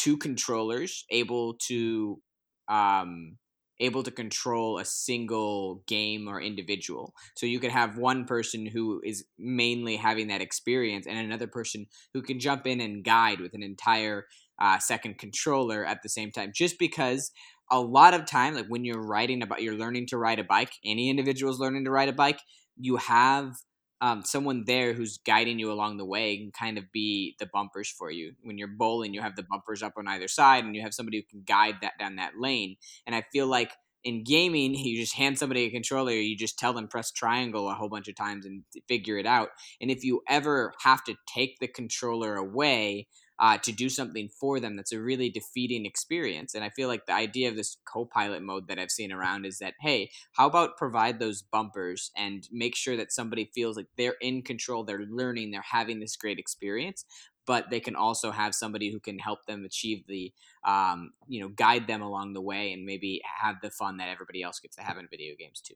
two 0.00 0.16
controllers 0.16 1.04
able 1.10 1.54
to 1.68 2.22
um, 2.68 3.36
able 3.80 4.02
to 4.02 4.10
control 4.10 4.78
a 4.78 4.84
single 4.84 5.82
game 5.86 6.26
or 6.26 6.40
individual. 6.40 7.12
So 7.36 7.46
you 7.46 7.60
could 7.60 7.70
have 7.70 7.98
one 7.98 8.24
person 8.24 8.66
who 8.66 9.00
is 9.04 9.24
mainly 9.38 9.96
having 9.96 10.28
that 10.28 10.40
experience 10.40 11.06
and 11.06 11.18
another 11.18 11.46
person 11.46 11.86
who 12.14 12.22
can 12.22 12.38
jump 12.38 12.66
in 12.66 12.80
and 12.80 13.04
guide 13.04 13.40
with 13.40 13.54
an 13.54 13.62
entire 13.62 14.26
uh, 14.60 14.78
second 14.78 15.18
controller 15.18 15.84
at 15.84 16.02
the 16.02 16.08
same 16.08 16.30
time. 16.30 16.52
Just 16.54 16.78
because 16.78 17.30
a 17.70 17.80
lot 17.80 18.14
of 18.14 18.26
time, 18.26 18.54
like 18.54 18.66
when 18.68 18.84
you're 18.84 19.02
riding 19.06 19.42
about, 19.42 19.62
you're 19.62 19.74
learning 19.74 20.06
to 20.08 20.18
ride 20.18 20.38
a 20.38 20.44
bike, 20.44 20.72
any 20.84 21.08
individual 21.10 21.52
is 21.52 21.58
learning 21.58 21.84
to 21.84 21.90
ride 21.90 22.08
a 22.08 22.14
bike, 22.14 22.40
you 22.78 22.96
have 22.96 23.54
um, 24.00 24.22
someone 24.24 24.64
there 24.66 24.92
who's 24.92 25.18
guiding 25.18 25.58
you 25.58 25.70
along 25.70 25.98
the 25.98 26.04
way 26.04 26.36
can 26.38 26.50
kind 26.52 26.78
of 26.78 26.90
be 26.92 27.36
the 27.38 27.46
bumpers 27.46 27.88
for 27.88 28.10
you. 28.10 28.32
When 28.42 28.56
you're 28.56 28.68
bowling, 28.68 29.12
you 29.12 29.20
have 29.20 29.36
the 29.36 29.42
bumpers 29.42 29.82
up 29.82 29.94
on 29.96 30.08
either 30.08 30.28
side, 30.28 30.64
and 30.64 30.74
you 30.74 30.82
have 30.82 30.94
somebody 30.94 31.18
who 31.18 31.24
can 31.24 31.42
guide 31.46 31.76
that 31.82 31.98
down 31.98 32.16
that 32.16 32.38
lane. 32.38 32.76
And 33.06 33.14
I 33.14 33.24
feel 33.32 33.46
like 33.46 33.72
in 34.04 34.24
gaming, 34.24 34.74
you 34.76 34.98
just 34.98 35.14
hand 35.14 35.38
somebody 35.38 35.64
a 35.64 35.70
controller, 35.70 36.12
you 36.12 36.36
just 36.36 36.58
tell 36.58 36.72
them 36.72 36.88
press 36.88 37.10
triangle 37.10 37.68
a 37.68 37.74
whole 37.74 37.88
bunch 37.88 38.08
of 38.08 38.14
times 38.14 38.46
and 38.46 38.62
figure 38.88 39.18
it 39.18 39.26
out. 39.26 39.50
And 39.80 39.90
if 39.90 40.04
you 40.04 40.22
ever 40.28 40.72
have 40.82 41.04
to 41.04 41.14
take 41.26 41.58
the 41.60 41.68
controller 41.68 42.36
away, 42.36 43.08
uh, 43.40 43.56
to 43.56 43.72
do 43.72 43.88
something 43.88 44.28
for 44.28 44.60
them 44.60 44.76
that's 44.76 44.92
a 44.92 45.00
really 45.00 45.30
defeating 45.30 45.86
experience. 45.86 46.54
And 46.54 46.62
I 46.62 46.68
feel 46.68 46.88
like 46.88 47.06
the 47.06 47.14
idea 47.14 47.48
of 47.48 47.56
this 47.56 47.78
co 47.90 48.04
pilot 48.04 48.42
mode 48.42 48.68
that 48.68 48.78
I've 48.78 48.90
seen 48.90 49.10
around 49.10 49.46
is 49.46 49.58
that, 49.58 49.74
hey, 49.80 50.10
how 50.32 50.46
about 50.46 50.76
provide 50.76 51.18
those 51.18 51.40
bumpers 51.40 52.12
and 52.14 52.46
make 52.52 52.76
sure 52.76 52.98
that 52.98 53.12
somebody 53.12 53.50
feels 53.54 53.76
like 53.78 53.86
they're 53.96 54.16
in 54.20 54.42
control, 54.42 54.84
they're 54.84 55.06
learning, 55.08 55.50
they're 55.50 55.62
having 55.62 56.00
this 56.00 56.16
great 56.16 56.38
experience, 56.38 57.06
but 57.46 57.70
they 57.70 57.80
can 57.80 57.96
also 57.96 58.30
have 58.30 58.54
somebody 58.54 58.92
who 58.92 59.00
can 59.00 59.18
help 59.18 59.46
them 59.46 59.64
achieve 59.64 60.04
the, 60.06 60.32
um, 60.64 61.12
you 61.26 61.40
know, 61.40 61.48
guide 61.48 61.86
them 61.86 62.02
along 62.02 62.34
the 62.34 62.42
way 62.42 62.74
and 62.74 62.84
maybe 62.84 63.22
have 63.24 63.56
the 63.62 63.70
fun 63.70 63.96
that 63.96 64.10
everybody 64.10 64.42
else 64.42 64.60
gets 64.60 64.76
to 64.76 64.82
have 64.82 64.98
in 64.98 65.08
video 65.10 65.34
games 65.38 65.62
too. 65.62 65.74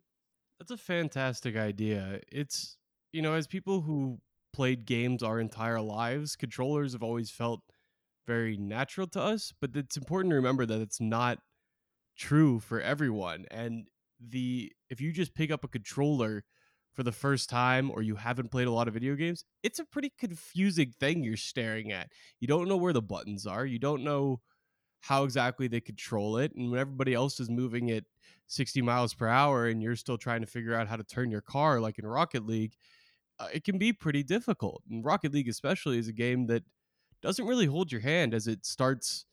That's 0.59 0.71
a 0.71 0.77
fantastic 0.77 1.57
idea. 1.57 2.21
It's, 2.31 2.77
you 3.13 3.23
know, 3.23 3.33
as 3.33 3.47
people 3.47 3.81
who 3.81 4.21
played 4.55 4.87
games 4.87 5.23
our 5.23 5.41
entire 5.41 5.81
lives, 5.81 6.37
controllers 6.37 6.93
have 6.93 7.03
always 7.03 7.31
felt 7.31 7.61
very 8.27 8.57
natural 8.57 9.07
to 9.09 9.21
us, 9.21 9.53
but 9.61 9.71
it's 9.75 9.97
important 9.97 10.31
to 10.31 10.37
remember 10.37 10.65
that 10.65 10.81
it's 10.81 11.01
not 11.01 11.39
true 12.17 12.61
for 12.61 12.81
everyone. 12.81 13.45
And 13.51 13.89
the 14.21 14.73
if 14.89 15.01
you 15.01 15.13
just 15.13 15.35
pick 15.35 15.51
up 15.51 15.65
a 15.65 15.69
controller 15.69 16.45
for 16.95 17.03
the 17.03 17.13
first 17.13 17.51
time 17.51 17.91
or 17.91 18.03
you 18.03 18.15
haven't 18.15 18.53
played 18.53 18.69
a 18.69 18.71
lot 18.71 18.87
of 18.87 18.95
video 18.95 19.17
games, 19.17 19.45
it's 19.65 19.81
a 19.81 19.85
pretty 19.85 20.13
confusing 20.19 20.95
thing 21.01 21.25
you're 21.25 21.37
staring 21.37 21.91
at. 21.91 22.09
You 22.39 22.47
don't 22.47 22.69
know 22.69 22.77
where 22.77 22.93
the 22.93 23.03
buttons 23.03 23.47
are, 23.47 23.67
you 23.67 23.81
don't 23.81 24.05
know 24.05 24.41
how 25.01 25.25
exactly 25.25 25.69
they 25.69 25.81
control 25.81 26.39
it, 26.39 26.53
and 26.55 26.71
when 26.71 26.81
everybody 26.81 27.13
else 27.13 27.41
is 27.41 27.51
moving 27.51 27.91
at 27.91 28.05
60 28.47 28.81
miles 28.83 29.13
per 29.13 29.27
hour 29.27 29.67
and 29.67 29.83
you're 29.83 29.97
still 29.97 30.17
trying 30.17 30.41
to 30.41 30.47
figure 30.47 30.75
out 30.75 30.89
how 30.89 30.97
to 30.97 31.05
turn 31.05 31.31
your 31.31 31.41
car 31.43 31.81
like 31.81 31.99
in 31.99 32.07
Rocket 32.07 32.47
League, 32.47 32.75
uh, 33.39 33.49
it 33.53 33.65
can 33.65 33.79
be 33.79 33.93
pretty 33.93 34.23
difficult. 34.23 34.83
And 34.91 35.05
Rocket 35.05 35.33
League, 35.33 35.49
especially, 35.49 35.99
is 35.99 36.09
a 36.09 36.13
game 36.13 36.47
that 36.47 36.63
doesn't 37.23 37.47
really 37.47 37.67
hold 37.67 37.91
your 37.91 38.01
hand 38.01 38.35
as 38.35 38.47
it 38.47 38.65
starts 38.65 39.27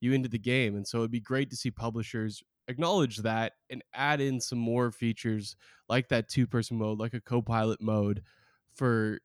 you 0.00 0.12
into 0.12 0.28
the 0.28 0.38
game. 0.38 0.76
And 0.76 0.86
so 0.86 0.98
it'd 0.98 1.10
be 1.10 1.20
great 1.20 1.50
to 1.50 1.56
see 1.56 1.70
publishers 1.70 2.42
acknowledge 2.68 3.18
that 3.18 3.54
and 3.70 3.82
add 3.94 4.20
in 4.20 4.40
some 4.40 4.58
more 4.58 4.92
features 4.92 5.56
like 5.88 6.08
that 6.08 6.28
two 6.28 6.46
person 6.46 6.78
mode, 6.78 6.98
like 6.98 7.14
a 7.14 7.20
co 7.20 7.42
pilot 7.42 7.80
mode 7.80 8.22
for 8.74 9.18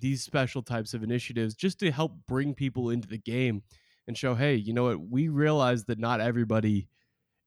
these 0.00 0.22
special 0.22 0.62
types 0.62 0.94
of 0.94 1.02
initiatives 1.02 1.54
just 1.54 1.78
to 1.80 1.90
help 1.90 2.12
bring 2.26 2.54
people 2.54 2.90
into 2.90 3.08
the 3.08 3.18
game 3.18 3.62
and 4.06 4.16
show, 4.16 4.34
hey, 4.34 4.54
you 4.54 4.72
know 4.72 4.84
what? 4.84 5.00
We 5.00 5.28
realize 5.28 5.84
that 5.84 5.98
not 5.98 6.20
everybody 6.20 6.88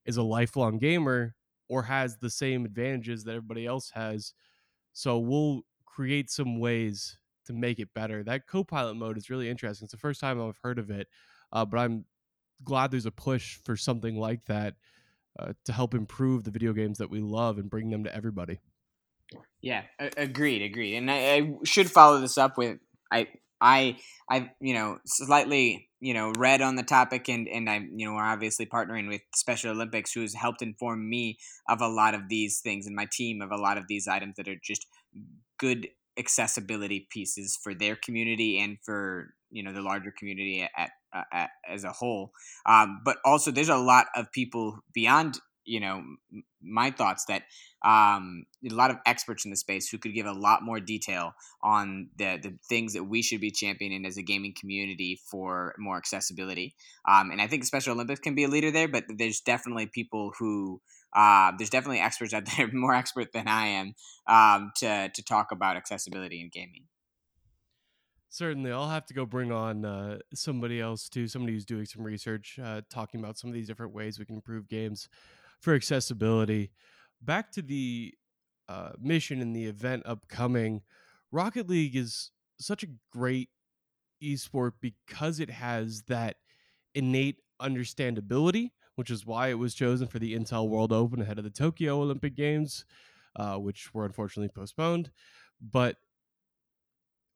is 0.06 0.16
a 0.16 0.22
lifelong 0.22 0.78
gamer 0.78 1.34
or 1.68 1.82
has 1.82 2.18
the 2.18 2.30
same 2.30 2.64
advantages 2.64 3.24
that 3.24 3.32
everybody 3.34 3.66
else 3.66 3.90
has. 3.94 4.34
So 4.92 5.18
we'll 5.18 5.62
create 5.94 6.30
some 6.30 6.58
ways 6.58 7.18
to 7.46 7.52
make 7.52 7.78
it 7.78 7.92
better. 7.94 8.22
That 8.22 8.46
co-pilot 8.46 8.94
mode 8.94 9.16
is 9.16 9.30
really 9.30 9.48
interesting. 9.48 9.86
It's 9.86 9.92
the 9.92 9.98
first 9.98 10.20
time 10.20 10.40
I've 10.40 10.58
heard 10.62 10.78
of 10.78 10.90
it, 10.90 11.08
uh, 11.52 11.64
but 11.64 11.78
I'm 11.78 12.04
glad 12.64 12.90
there's 12.90 13.06
a 13.06 13.10
push 13.10 13.58
for 13.64 13.76
something 13.76 14.16
like 14.16 14.44
that 14.46 14.74
uh, 15.38 15.52
to 15.64 15.72
help 15.72 15.94
improve 15.94 16.44
the 16.44 16.50
video 16.50 16.72
games 16.72 16.98
that 16.98 17.10
we 17.10 17.20
love 17.20 17.58
and 17.58 17.70
bring 17.70 17.90
them 17.90 18.04
to 18.04 18.14
everybody. 18.14 18.60
Yeah, 19.60 19.82
agreed, 20.16 20.62
agreed. 20.62 20.96
And 20.96 21.10
I, 21.10 21.14
I 21.14 21.52
should 21.64 21.90
follow 21.90 22.20
this 22.20 22.36
up 22.36 22.58
with 22.58 22.78
I 23.10 23.28
I 23.60 23.96
I 24.28 24.50
you 24.60 24.74
know 24.74 24.98
slightly 25.06 25.88
you 26.00 26.12
know 26.14 26.32
read 26.36 26.60
on 26.60 26.74
the 26.74 26.82
topic 26.82 27.28
and 27.28 27.48
and 27.48 27.70
I 27.70 27.86
you 27.94 28.06
know 28.06 28.14
we're 28.14 28.24
obviously 28.24 28.66
partnering 28.66 29.08
with 29.08 29.22
Special 29.34 29.70
Olympics 29.70 30.12
who's 30.12 30.34
helped 30.34 30.62
inform 30.62 31.08
me 31.08 31.38
of 31.68 31.80
a 31.80 31.88
lot 31.88 32.14
of 32.14 32.28
these 32.28 32.60
things 32.60 32.86
and 32.86 32.96
my 32.96 33.06
team 33.10 33.40
of 33.40 33.50
a 33.52 33.56
lot 33.56 33.78
of 33.78 33.84
these 33.88 34.08
items 34.08 34.34
that 34.36 34.48
are 34.48 34.60
just 34.62 34.86
good 35.58 35.88
accessibility 36.18 37.06
pieces 37.10 37.58
for 37.62 37.74
their 37.74 37.96
community 37.96 38.58
and 38.58 38.78
for 38.82 39.34
you 39.50 39.62
know 39.62 39.72
the 39.72 39.82
larger 39.82 40.12
community 40.16 40.66
at, 40.76 40.90
uh, 41.14 41.22
at 41.32 41.50
as 41.68 41.84
a 41.84 41.92
whole. 41.92 42.32
Um, 42.66 43.00
but 43.04 43.18
also 43.24 43.50
there's 43.50 43.68
a 43.68 43.76
lot 43.76 44.06
of 44.16 44.32
people 44.32 44.78
beyond 44.92 45.38
you 45.64 45.78
know 45.78 46.02
my 46.60 46.90
thoughts 46.90 47.24
that 47.26 47.42
um, 47.84 48.44
a 48.68 48.74
lot 48.74 48.90
of 48.90 48.96
experts 49.06 49.44
in 49.44 49.50
the 49.50 49.56
space 49.56 49.88
who 49.88 49.98
could 49.98 50.14
give 50.14 50.26
a 50.26 50.32
lot 50.32 50.62
more 50.62 50.80
detail 50.80 51.34
on 51.62 52.08
the 52.16 52.38
the 52.42 52.58
things 52.68 52.94
that 52.94 53.04
we 53.04 53.22
should 53.22 53.40
be 53.40 53.50
championing 53.50 54.04
as 54.04 54.16
a 54.16 54.22
gaming 54.22 54.54
community 54.58 55.20
for 55.30 55.74
more 55.78 55.96
accessibility. 55.96 56.74
Um, 57.08 57.30
and 57.30 57.40
i 57.40 57.46
think 57.46 57.64
special 57.64 57.94
olympics 57.94 58.20
can 58.20 58.34
be 58.34 58.44
a 58.44 58.48
leader 58.48 58.70
there 58.70 58.88
but 58.88 59.04
there's 59.08 59.40
definitely 59.40 59.86
people 59.86 60.32
who 60.38 60.80
uh, 61.14 61.52
there's 61.56 61.70
definitely 61.70 62.00
experts 62.00 62.32
out 62.32 62.44
there, 62.56 62.68
more 62.72 62.94
expert 62.94 63.32
than 63.32 63.48
I 63.48 63.66
am, 63.66 63.94
um, 64.26 64.72
to 64.76 65.08
to 65.08 65.22
talk 65.22 65.52
about 65.52 65.76
accessibility 65.76 66.40
in 66.40 66.50
gaming. 66.52 66.84
Certainly, 68.28 68.72
I'll 68.72 68.88
have 68.88 69.04
to 69.06 69.14
go 69.14 69.26
bring 69.26 69.52
on 69.52 69.84
uh, 69.84 70.18
somebody 70.32 70.80
else 70.80 71.08
too, 71.10 71.28
somebody 71.28 71.52
who's 71.52 71.66
doing 71.66 71.84
some 71.84 72.02
research, 72.02 72.58
uh, 72.62 72.80
talking 72.88 73.20
about 73.20 73.36
some 73.36 73.50
of 73.50 73.54
these 73.54 73.66
different 73.66 73.92
ways 73.92 74.18
we 74.18 74.24
can 74.24 74.36
improve 74.36 74.68
games 74.68 75.08
for 75.60 75.74
accessibility. 75.74 76.70
Back 77.20 77.52
to 77.52 77.62
the 77.62 78.14
uh, 78.70 78.92
mission 78.98 79.42
and 79.42 79.54
the 79.54 79.66
event 79.66 80.04
upcoming. 80.06 80.80
Rocket 81.30 81.68
League 81.68 81.94
is 81.94 82.30
such 82.58 82.82
a 82.82 82.88
great 83.12 83.50
esport 84.22 84.72
because 84.80 85.38
it 85.38 85.50
has 85.50 86.04
that 86.08 86.36
innate 86.94 87.40
understandability 87.60 88.70
which 88.94 89.10
is 89.10 89.26
why 89.26 89.48
it 89.48 89.58
was 89.58 89.74
chosen 89.74 90.06
for 90.06 90.18
the 90.18 90.34
Intel 90.34 90.68
World 90.68 90.92
Open 90.92 91.20
ahead 91.20 91.38
of 91.38 91.44
the 91.44 91.50
Tokyo 91.50 92.00
Olympic 92.00 92.34
Games, 92.34 92.84
uh, 93.36 93.56
which 93.56 93.92
were 93.94 94.04
unfortunately 94.04 94.52
postponed. 94.54 95.10
But 95.60 95.96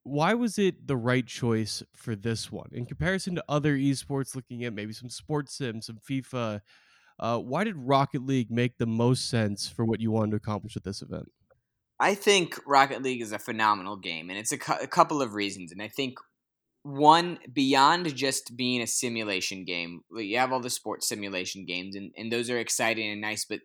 why 0.03 0.35
was 0.35 0.59
it 0.59 0.87
the 0.87 0.97
right 0.97 1.27
choice 1.27 1.83
for 1.95 2.14
this 2.14 2.53
one 2.53 2.69
in 2.73 2.87
comparison 2.87 3.35
to 3.35 3.45
other 3.49 3.77
esports? 3.77 4.37
Looking 4.37 4.64
at 4.64 4.73
maybe 4.73 4.92
some 4.92 5.11
sports 5.11 5.57
sim, 5.57 5.83
some 5.83 5.99
FIFA. 5.99 6.61
Uh, 7.19 7.38
why 7.38 7.64
did 7.64 7.77
Rocket 7.77 8.25
League 8.25 8.51
make 8.51 8.79
the 8.79 8.87
most 8.87 9.29
sense 9.29 9.69
for 9.69 9.85
what 9.85 10.01
you 10.01 10.11
wanted 10.11 10.33
to 10.33 10.37
accomplish 10.37 10.75
with 10.75 10.85
this 10.85 11.03
event? 11.03 11.33
I 11.99 12.14
think 12.14 12.61
Rocket 12.66 13.03
League 13.03 13.23
is 13.23 13.33
a 13.33 13.38
phenomenal 13.38 13.97
game, 13.97 14.29
and 14.29 14.38
it's 14.38 14.53
a, 14.53 14.59
cu- 14.59 14.83
a 14.83 14.87
couple 14.87 15.23
of 15.23 15.33
reasons. 15.35 15.73
And 15.73 15.81
I 15.81 15.88
think 15.88 16.19
one 16.87 17.37
beyond 17.53 18.14
just 18.14 18.57
being 18.57 18.81
a 18.81 18.87
simulation 18.87 19.64
game 19.64 20.03
you 20.16 20.38
have 20.38 20.53
all 20.53 20.61
the 20.61 20.70
sports 20.70 21.09
simulation 21.09 21.64
games 21.66 21.96
and, 21.96 22.12
and 22.16 22.31
those 22.31 22.49
are 22.49 22.59
exciting 22.59 23.11
and 23.11 23.20
nice 23.20 23.44
but 23.44 23.59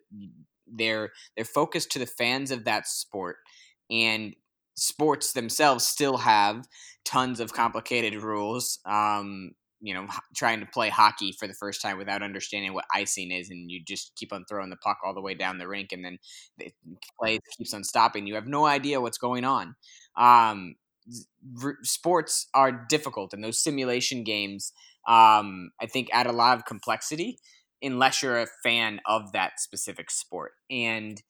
they're 0.66 1.10
they're 1.36 1.44
focused 1.44 1.92
to 1.92 2.00
the 2.00 2.06
fans 2.06 2.50
of 2.50 2.64
that 2.64 2.84
sport 2.84 3.36
and 3.92 4.34
sports 4.74 5.34
themselves 5.34 5.86
still 5.86 6.16
have 6.16 6.66
tons 7.04 7.38
of 7.38 7.52
complicated 7.52 8.20
rules 8.20 8.80
um, 8.86 9.52
you 9.80 9.94
know 9.94 10.04
trying 10.34 10.58
to 10.58 10.66
play 10.66 10.88
hockey 10.88 11.30
for 11.38 11.46
the 11.46 11.54
first 11.54 11.80
time 11.80 11.98
without 11.98 12.24
understanding 12.24 12.74
what 12.74 12.84
icing 12.92 13.30
is 13.30 13.50
and 13.50 13.70
you 13.70 13.80
just 13.86 14.12
keep 14.16 14.32
on 14.32 14.44
throwing 14.48 14.70
the 14.70 14.76
puck 14.76 14.98
all 15.04 15.14
the 15.14 15.20
way 15.20 15.34
down 15.34 15.58
the 15.58 15.68
rink 15.68 15.92
and 15.92 16.04
then 16.04 16.18
the 16.58 16.72
play 17.20 17.38
keeps 17.56 17.72
on 17.72 17.84
stopping 17.84 18.26
you 18.26 18.34
have 18.34 18.48
no 18.48 18.64
idea 18.64 19.00
what's 19.00 19.18
going 19.18 19.44
on. 19.44 19.76
Um, 20.16 20.74
sports 21.82 22.48
are 22.54 22.86
difficult, 22.88 23.32
and 23.32 23.42
those 23.42 23.62
simulation 23.62 24.24
games, 24.24 24.72
um, 25.08 25.70
I 25.80 25.86
think, 25.86 26.08
add 26.12 26.26
a 26.26 26.32
lot 26.32 26.58
of 26.58 26.64
complexity 26.64 27.38
unless 27.82 28.22
you're 28.22 28.38
a 28.38 28.46
fan 28.62 29.00
of 29.06 29.32
that 29.32 29.58
specific 29.58 30.10
sport. 30.10 30.52
And 30.70 31.20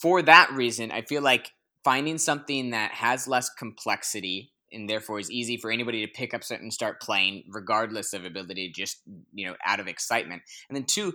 for 0.00 0.20
that 0.22 0.50
reason, 0.52 0.92
I 0.92 1.02
feel 1.02 1.22
like 1.22 1.50
finding 1.84 2.18
something 2.18 2.70
that 2.70 2.92
has 2.92 3.26
less 3.26 3.48
complexity 3.48 4.52
and 4.72 4.88
therefore 4.88 5.18
is 5.18 5.30
easy 5.30 5.56
for 5.56 5.70
anybody 5.70 6.04
to 6.04 6.12
pick 6.12 6.34
up 6.34 6.42
and 6.50 6.72
start 6.72 7.00
playing 7.00 7.44
regardless 7.48 8.12
of 8.12 8.24
ability 8.24 8.72
just 8.74 9.02
you 9.32 9.46
know 9.46 9.54
out 9.66 9.80
of 9.80 9.88
excitement 9.88 10.42
and 10.68 10.76
then 10.76 10.84
two 10.84 11.12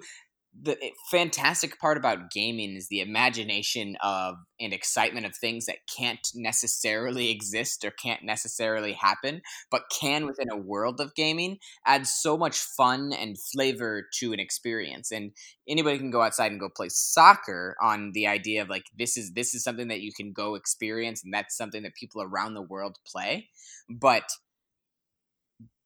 the 0.59 0.77
eh, 0.83 0.89
fantastic 1.11 1.79
part 1.79 1.97
about 1.97 2.31
gaming 2.31 2.75
is 2.75 2.87
the 2.87 3.01
imagination 3.01 3.95
of 4.01 4.35
and 4.59 4.73
excitement 4.73 5.25
of 5.25 5.35
things 5.35 5.65
that 5.65 5.77
can't 5.95 6.27
necessarily 6.33 7.29
exist 7.31 7.83
or 7.85 7.91
can't 7.91 8.23
necessarily 8.23 8.93
happen, 8.93 9.41
but 9.69 9.83
can 9.99 10.25
within 10.25 10.49
a 10.51 10.57
world 10.57 10.99
of 10.99 11.15
gaming 11.15 11.57
add 11.85 12.07
so 12.07 12.37
much 12.37 12.59
fun 12.59 13.13
and 13.13 13.37
flavor 13.53 14.07
to 14.19 14.33
an 14.33 14.39
experience. 14.39 15.11
And 15.11 15.31
anybody 15.67 15.97
can 15.97 16.11
go 16.11 16.21
outside 16.21 16.51
and 16.51 16.59
go 16.59 16.69
play 16.75 16.89
soccer 16.89 17.75
on 17.81 18.11
the 18.13 18.27
idea 18.27 18.61
of 18.61 18.69
like 18.69 18.85
this 18.97 19.17
is 19.17 19.33
this 19.33 19.53
is 19.53 19.63
something 19.63 19.89
that 19.89 20.01
you 20.01 20.11
can 20.15 20.31
go 20.31 20.55
experience 20.55 21.23
and 21.23 21.33
that's 21.33 21.55
something 21.57 21.83
that 21.83 21.95
people 21.95 22.21
around 22.21 22.53
the 22.53 22.61
world 22.61 22.97
play. 23.05 23.49
But 23.89 24.23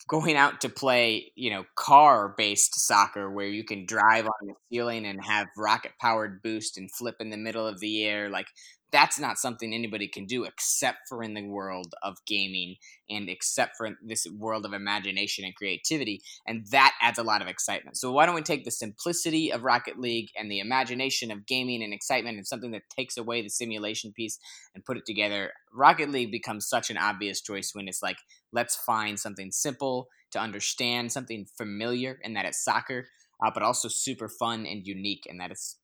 going 0.08 0.36
out 0.36 0.62
to 0.62 0.70
play, 0.70 1.32
you 1.36 1.50
know, 1.50 1.66
car 1.76 2.34
based 2.38 2.80
soccer 2.86 3.32
where 3.32 3.48
you 3.48 3.64
can 3.64 3.86
drive 3.86 4.26
on 4.26 4.48
the 4.48 4.54
ceiling 4.72 5.06
and 5.06 5.24
have 5.24 5.48
rocket 5.58 5.92
powered 6.00 6.42
boost 6.44 6.78
and 6.78 6.92
flip 6.92 7.16
in 7.20 7.30
the 7.30 7.38
middle 7.38 7.68
of 7.68 7.80
the 7.80 8.06
air. 8.06 8.30
Like 8.30 8.48
that's 8.92 9.20
not 9.20 9.38
something 9.38 9.74
anybody 9.74 10.08
can 10.08 10.26
do 10.26 10.44
except 10.44 11.00
for 11.08 11.24
in 11.24 11.34
the 11.34 11.44
world 11.44 11.94
of 12.04 12.18
gaming 12.26 12.76
and 13.10 13.30
except 13.30 13.78
for 13.78 13.90
this 14.06 14.28
world 14.38 14.66
of 14.66 14.74
imagination 14.74 15.46
and 15.46 15.56
creativity 15.56 16.22
and 16.48 16.66
that 16.72 16.94
adds 17.02 17.18
a 17.18 17.24
lot 17.24 17.42
of 17.42 17.48
excitement. 17.48 17.98
So 17.98 18.12
why 18.12 18.26
don't 18.26 18.36
we 18.36 18.42
take 18.42 18.66
the 18.66 18.72
simplicity 18.72 19.52
of 19.52 19.64
rocket 19.64 20.00
league 20.00 20.30
and 20.38 20.52
the 20.52 20.60
imagination 20.60 21.32
of 21.32 21.46
gaming 21.46 21.84
and 21.84 21.94
excitement 21.94 22.38
and 22.38 22.48
something 22.48 22.72
that 22.72 22.90
takes 22.90 23.18
away 23.18 23.42
the 23.42 23.50
simulation 23.50 24.12
piece 24.14 24.40
and 24.76 24.86
put 24.86 24.98
it 24.98 25.06
together? 25.06 25.52
Rocket 25.74 26.10
league 26.10 26.32
becomes 26.32 26.68
such 26.68 26.90
an 26.90 26.98
obvious 26.98 27.42
choice 27.42 27.72
when 27.74 27.88
it's 27.88 28.02
like 28.02 28.18
let's 28.52 28.76
find 28.76 29.20
something 29.20 29.52
simple 29.52 30.08
to 30.32 30.40
understand 30.40 31.12
something 31.12 31.46
familiar 31.58 32.20
and 32.24 32.36
that 32.36 32.46
it's 32.46 32.64
soccer 32.64 33.06
uh, 33.44 33.52
but 33.54 33.64
also 33.64 33.88
super 33.88 34.30
fun 34.30 34.66
and 34.66 34.86
unique 34.86 35.24
and 35.30 35.40
that 35.40 35.52
it's 35.52 35.78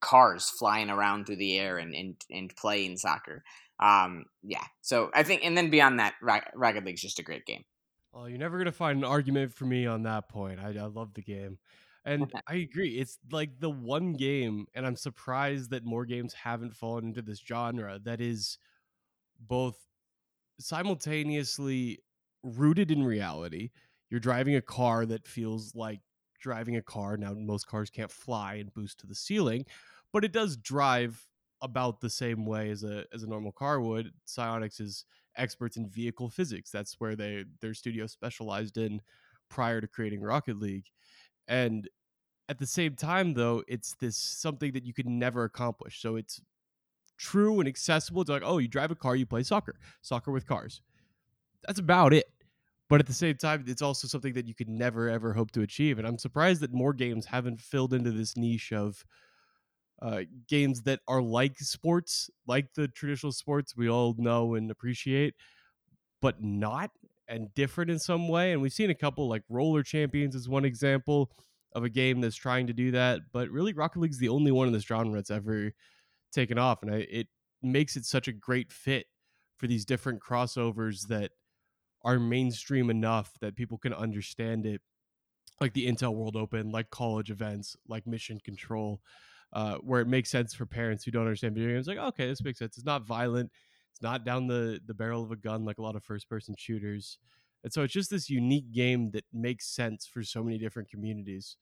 cars 0.00 0.48
flying 0.48 0.90
around 0.90 1.26
through 1.26 1.36
the 1.36 1.58
air 1.58 1.78
and 1.78 1.94
and, 1.94 2.16
and 2.30 2.54
playing 2.56 2.96
soccer. 2.96 3.42
Um, 3.80 4.24
yeah. 4.42 4.64
So 4.80 5.10
I 5.14 5.22
think, 5.22 5.44
and 5.44 5.56
then 5.56 5.70
beyond 5.70 6.00
that, 6.00 6.14
Rocket 6.20 6.84
League 6.84 6.94
is 6.94 7.02
just 7.02 7.18
a 7.18 7.22
great 7.22 7.46
game. 7.46 7.64
Well, 8.12 8.28
you're 8.28 8.38
never 8.38 8.58
gonna 8.58 8.72
find 8.72 8.98
an 8.98 9.04
argument 9.04 9.52
for 9.52 9.64
me 9.64 9.86
on 9.86 10.02
that 10.02 10.28
point. 10.28 10.60
I, 10.60 10.68
I 10.68 10.86
love 10.86 11.14
the 11.14 11.22
game, 11.22 11.58
and 12.04 12.32
I 12.48 12.54
agree. 12.54 12.98
It's 12.98 13.18
like 13.30 13.60
the 13.60 13.70
one 13.70 14.14
game, 14.14 14.66
and 14.74 14.86
I'm 14.86 14.96
surprised 14.96 15.70
that 15.70 15.84
more 15.84 16.06
games 16.06 16.32
haven't 16.32 16.74
fallen 16.74 17.04
into 17.04 17.22
this 17.22 17.40
genre 17.46 18.00
that 18.04 18.20
is 18.20 18.58
both 19.38 19.76
simultaneously 20.58 22.00
rooted 22.42 22.90
in 22.90 23.04
reality. 23.04 23.70
You're 24.10 24.20
driving 24.20 24.56
a 24.56 24.62
car 24.62 25.04
that 25.06 25.26
feels 25.26 25.74
like 25.74 26.00
driving 26.38 26.76
a 26.76 26.82
car. 26.82 27.16
Now, 27.16 27.34
most 27.34 27.66
cars 27.66 27.90
can't 27.90 28.10
fly 28.10 28.54
and 28.54 28.72
boost 28.72 29.00
to 29.00 29.06
the 29.06 29.14
ceiling, 29.14 29.64
but 30.12 30.24
it 30.24 30.32
does 30.32 30.56
drive 30.56 31.26
about 31.60 32.00
the 32.00 32.10
same 32.10 32.46
way 32.46 32.70
as 32.70 32.84
a 32.84 33.04
as 33.12 33.22
a 33.22 33.26
normal 33.26 33.52
car 33.52 33.80
would. 33.80 34.12
Psyonix 34.26 34.80
is 34.80 35.04
experts 35.36 35.76
in 35.76 35.88
vehicle 35.88 36.28
physics. 36.28 36.70
That's 36.70 36.94
where 37.00 37.16
they 37.16 37.44
their 37.60 37.74
studio 37.74 38.06
specialized 38.06 38.76
in 38.76 39.00
prior 39.48 39.80
to 39.80 39.88
creating 39.88 40.20
Rocket 40.20 40.58
League. 40.58 40.86
And 41.46 41.88
at 42.48 42.58
the 42.58 42.66
same 42.66 42.94
time 42.94 43.34
though, 43.34 43.62
it's 43.68 43.94
this 43.94 44.16
something 44.16 44.72
that 44.72 44.84
you 44.84 44.92
could 44.92 45.06
never 45.06 45.44
accomplish. 45.44 46.00
So 46.00 46.16
it's 46.16 46.40
true 47.16 47.58
and 47.60 47.68
accessible. 47.68 48.22
It's 48.22 48.30
like, 48.30 48.42
oh, 48.44 48.58
you 48.58 48.68
drive 48.68 48.90
a 48.90 48.94
car, 48.94 49.16
you 49.16 49.26
play 49.26 49.42
soccer. 49.42 49.78
Soccer 50.02 50.30
with 50.30 50.46
cars. 50.46 50.80
That's 51.66 51.80
about 51.80 52.14
it. 52.14 52.26
But 52.88 53.00
at 53.00 53.06
the 53.06 53.12
same 53.12 53.36
time, 53.36 53.64
it's 53.66 53.82
also 53.82 54.08
something 54.08 54.32
that 54.34 54.46
you 54.46 54.54
could 54.54 54.68
never 54.68 55.08
ever 55.10 55.32
hope 55.34 55.50
to 55.52 55.62
achieve. 55.62 55.98
And 55.98 56.06
I'm 56.06 56.18
surprised 56.18 56.62
that 56.62 56.72
more 56.72 56.94
games 56.94 57.26
haven't 57.26 57.60
filled 57.60 57.92
into 57.92 58.10
this 58.10 58.36
niche 58.36 58.72
of 58.72 59.04
uh, 60.00 60.22
games 60.46 60.82
that 60.82 61.00
are 61.08 61.20
like 61.20 61.58
sports, 61.58 62.30
like 62.46 62.72
the 62.74 62.88
traditional 62.88 63.32
sports 63.32 63.76
we 63.76 63.88
all 63.88 64.14
know 64.18 64.54
and 64.54 64.70
appreciate, 64.70 65.34
but 66.20 66.42
not 66.42 66.90
and 67.28 67.52
different 67.54 67.90
in 67.90 67.98
some 67.98 68.28
way. 68.28 68.52
And 68.52 68.62
we've 68.62 68.72
seen 68.72 68.90
a 68.90 68.94
couple 68.94 69.28
like 69.28 69.42
Roller 69.48 69.82
Champions 69.82 70.34
is 70.34 70.48
one 70.48 70.64
example 70.64 71.32
of 71.74 71.84
a 71.84 71.90
game 71.90 72.20
that's 72.20 72.36
trying 72.36 72.66
to 72.68 72.72
do 72.72 72.90
that. 72.92 73.20
But 73.32 73.50
really, 73.50 73.72
Rocket 73.72 74.00
League's 74.00 74.18
the 74.18 74.28
only 74.30 74.52
one 74.52 74.68
in 74.68 74.72
this 74.72 74.84
genre 74.84 75.14
that's 75.14 75.30
ever 75.30 75.72
taken 76.32 76.58
off, 76.58 76.82
and 76.82 76.92
I, 76.92 76.98
it 77.10 77.28
makes 77.62 77.96
it 77.96 78.04
such 78.04 78.28
a 78.28 78.32
great 78.32 78.72
fit 78.72 79.06
for 79.58 79.66
these 79.66 79.84
different 79.84 80.20
crossovers 80.20 81.08
that 81.08 81.32
are 82.04 82.18
mainstream 82.18 82.90
enough 82.90 83.34
that 83.40 83.56
people 83.56 83.78
can 83.78 83.92
understand 83.92 84.66
it 84.66 84.82
like 85.60 85.72
the 85.72 85.86
Intel 85.88 86.14
World 86.14 86.36
Open, 86.36 86.70
like 86.70 86.90
college 86.90 87.30
events, 87.30 87.76
like 87.88 88.06
Mission 88.06 88.38
Control 88.40 89.00
uh, 89.52 89.76
where 89.76 90.00
it 90.00 90.08
makes 90.08 90.30
sense 90.30 90.54
for 90.54 90.66
parents 90.66 91.04
who 91.04 91.10
don't 91.10 91.24
understand 91.24 91.54
video 91.54 91.70
games. 91.70 91.86
Like, 91.86 91.98
okay, 91.98 92.26
this 92.26 92.42
makes 92.44 92.58
sense. 92.58 92.76
It's 92.76 92.86
not 92.86 93.02
violent. 93.06 93.50
It's 93.92 94.02
not 94.02 94.24
down 94.24 94.46
the 94.46 94.80
the 94.84 94.94
barrel 94.94 95.22
of 95.22 95.32
a 95.32 95.36
gun 95.36 95.64
like 95.64 95.78
a 95.78 95.82
lot 95.82 95.96
of 95.96 96.04
first 96.04 96.28
person 96.28 96.54
shooters. 96.56 97.18
And 97.64 97.72
so 97.72 97.82
it's 97.82 97.92
just 97.92 98.10
this 98.10 98.30
unique 98.30 98.70
game 98.72 99.10
that 99.12 99.24
makes 99.32 99.66
sense 99.66 100.06
for 100.06 100.22
so 100.22 100.44
many 100.44 100.58
different 100.58 100.90
communities, 100.90 101.56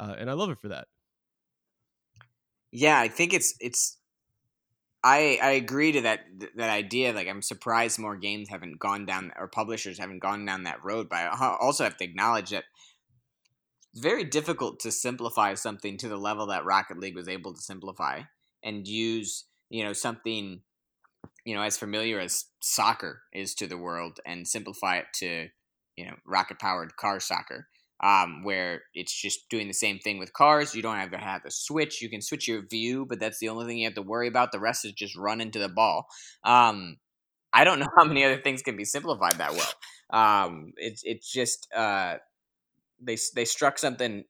uh, 0.00 0.14
and 0.18 0.30
I 0.30 0.32
love 0.34 0.50
it 0.50 0.58
for 0.58 0.68
that. 0.68 0.88
Yeah, 2.70 2.98
I 2.98 3.08
think 3.08 3.32
it's 3.32 3.54
it's. 3.60 3.98
I 5.04 5.38
I 5.42 5.50
agree 5.50 5.92
to 5.92 6.00
that 6.02 6.20
that 6.56 6.70
idea. 6.70 7.12
Like, 7.12 7.28
I'm 7.28 7.42
surprised 7.42 7.98
more 7.98 8.16
games 8.16 8.48
haven't 8.48 8.78
gone 8.80 9.06
down 9.06 9.32
or 9.36 9.46
publishers 9.48 9.98
haven't 9.98 10.20
gone 10.20 10.44
down 10.46 10.64
that 10.64 10.82
road. 10.84 11.08
But 11.10 11.18
I 11.18 11.56
also 11.60 11.84
have 11.84 11.96
to 11.98 12.04
acknowledge 12.04 12.50
that 12.50 12.64
it's 13.92 14.02
very 14.02 14.24
difficult 14.24 14.80
to 14.80 14.90
simplify 14.90 15.54
something 15.54 15.96
to 15.98 16.08
the 16.08 16.16
level 16.16 16.46
that 16.46 16.64
Rocket 16.64 16.98
League 16.98 17.14
was 17.14 17.28
able 17.28 17.54
to 17.54 17.60
simplify 17.60 18.22
and 18.62 18.88
use, 18.88 19.44
you 19.70 19.84
know, 19.84 19.92
something, 19.92 20.62
you 21.44 21.54
know, 21.54 21.62
as 21.62 21.78
familiar 21.78 22.20
as 22.20 22.46
soccer 22.60 23.22
is 23.32 23.54
to 23.56 23.66
the 23.68 23.78
world 23.78 24.20
and 24.26 24.48
simplify 24.48 24.98
it 24.98 25.06
to, 25.16 25.48
you 25.96 26.06
know, 26.06 26.16
rocket 26.26 26.58
powered 26.60 26.96
car 26.96 27.20
soccer. 27.20 27.68
Um, 28.04 28.44
where 28.44 28.82
it's 28.92 29.18
just 29.18 29.48
doing 29.48 29.66
the 29.66 29.72
same 29.72 29.98
thing 29.98 30.18
with 30.18 30.34
cars. 30.34 30.74
You 30.74 30.82
don't 30.82 30.96
have 30.96 31.12
to 31.12 31.18
have 31.18 31.42
a 31.46 31.50
switch. 31.50 32.02
You 32.02 32.10
can 32.10 32.20
switch 32.20 32.46
your 32.46 32.62
view, 32.68 33.06
but 33.08 33.18
that's 33.18 33.38
the 33.38 33.48
only 33.48 33.64
thing 33.64 33.78
you 33.78 33.86
have 33.86 33.94
to 33.94 34.02
worry 34.02 34.28
about. 34.28 34.52
The 34.52 34.60
rest 34.60 34.84
is 34.84 34.92
just 34.92 35.16
run 35.16 35.40
into 35.40 35.58
the 35.58 35.70
ball. 35.70 36.06
Um, 36.44 36.98
I 37.54 37.64
don't 37.64 37.78
know 37.78 37.88
how 37.96 38.04
many 38.04 38.22
other 38.22 38.40
things 38.42 38.60
can 38.60 38.76
be 38.76 38.84
simplified 38.84 39.38
that 39.38 39.52
well. 39.52 39.72
Um, 40.10 40.72
it's 40.76 41.02
it's 41.04 41.32
just 41.32 41.66
uh, 41.74 42.16
they 43.00 43.16
they 43.34 43.46
struck 43.46 43.78
something 43.78 44.24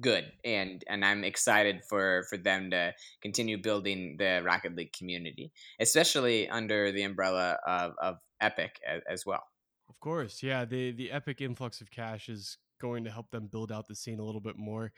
good 0.00 0.24
and 0.44 0.82
and 0.88 1.04
I'm 1.04 1.24
excited 1.24 1.82
for 1.88 2.24
for 2.28 2.36
them 2.36 2.70
to 2.70 2.92
continue 3.22 3.60
building 3.60 4.16
the 4.18 4.42
Rocket 4.44 4.74
League 4.74 4.92
community, 4.92 5.52
especially 5.80 6.48
under 6.48 6.92
the 6.92 7.02
umbrella 7.02 7.58
of, 7.66 7.92
of 8.00 8.16
Epic 8.40 8.80
as, 8.86 9.02
as 9.08 9.26
well. 9.26 9.44
Of 9.88 10.00
course, 10.00 10.42
yeah. 10.42 10.64
The 10.64 10.92
the 10.92 11.10
Epic 11.10 11.40
influx 11.40 11.80
of 11.80 11.90
cash 11.90 12.28
is 12.28 12.58
going 12.84 13.04
to 13.04 13.10
help 13.10 13.30
them 13.30 13.48
build 13.50 13.72
out 13.72 13.88
the 13.88 13.94
scene 13.94 14.20
a 14.20 14.24
little 14.24 14.40
bit 14.40 14.58
more. 14.58 14.92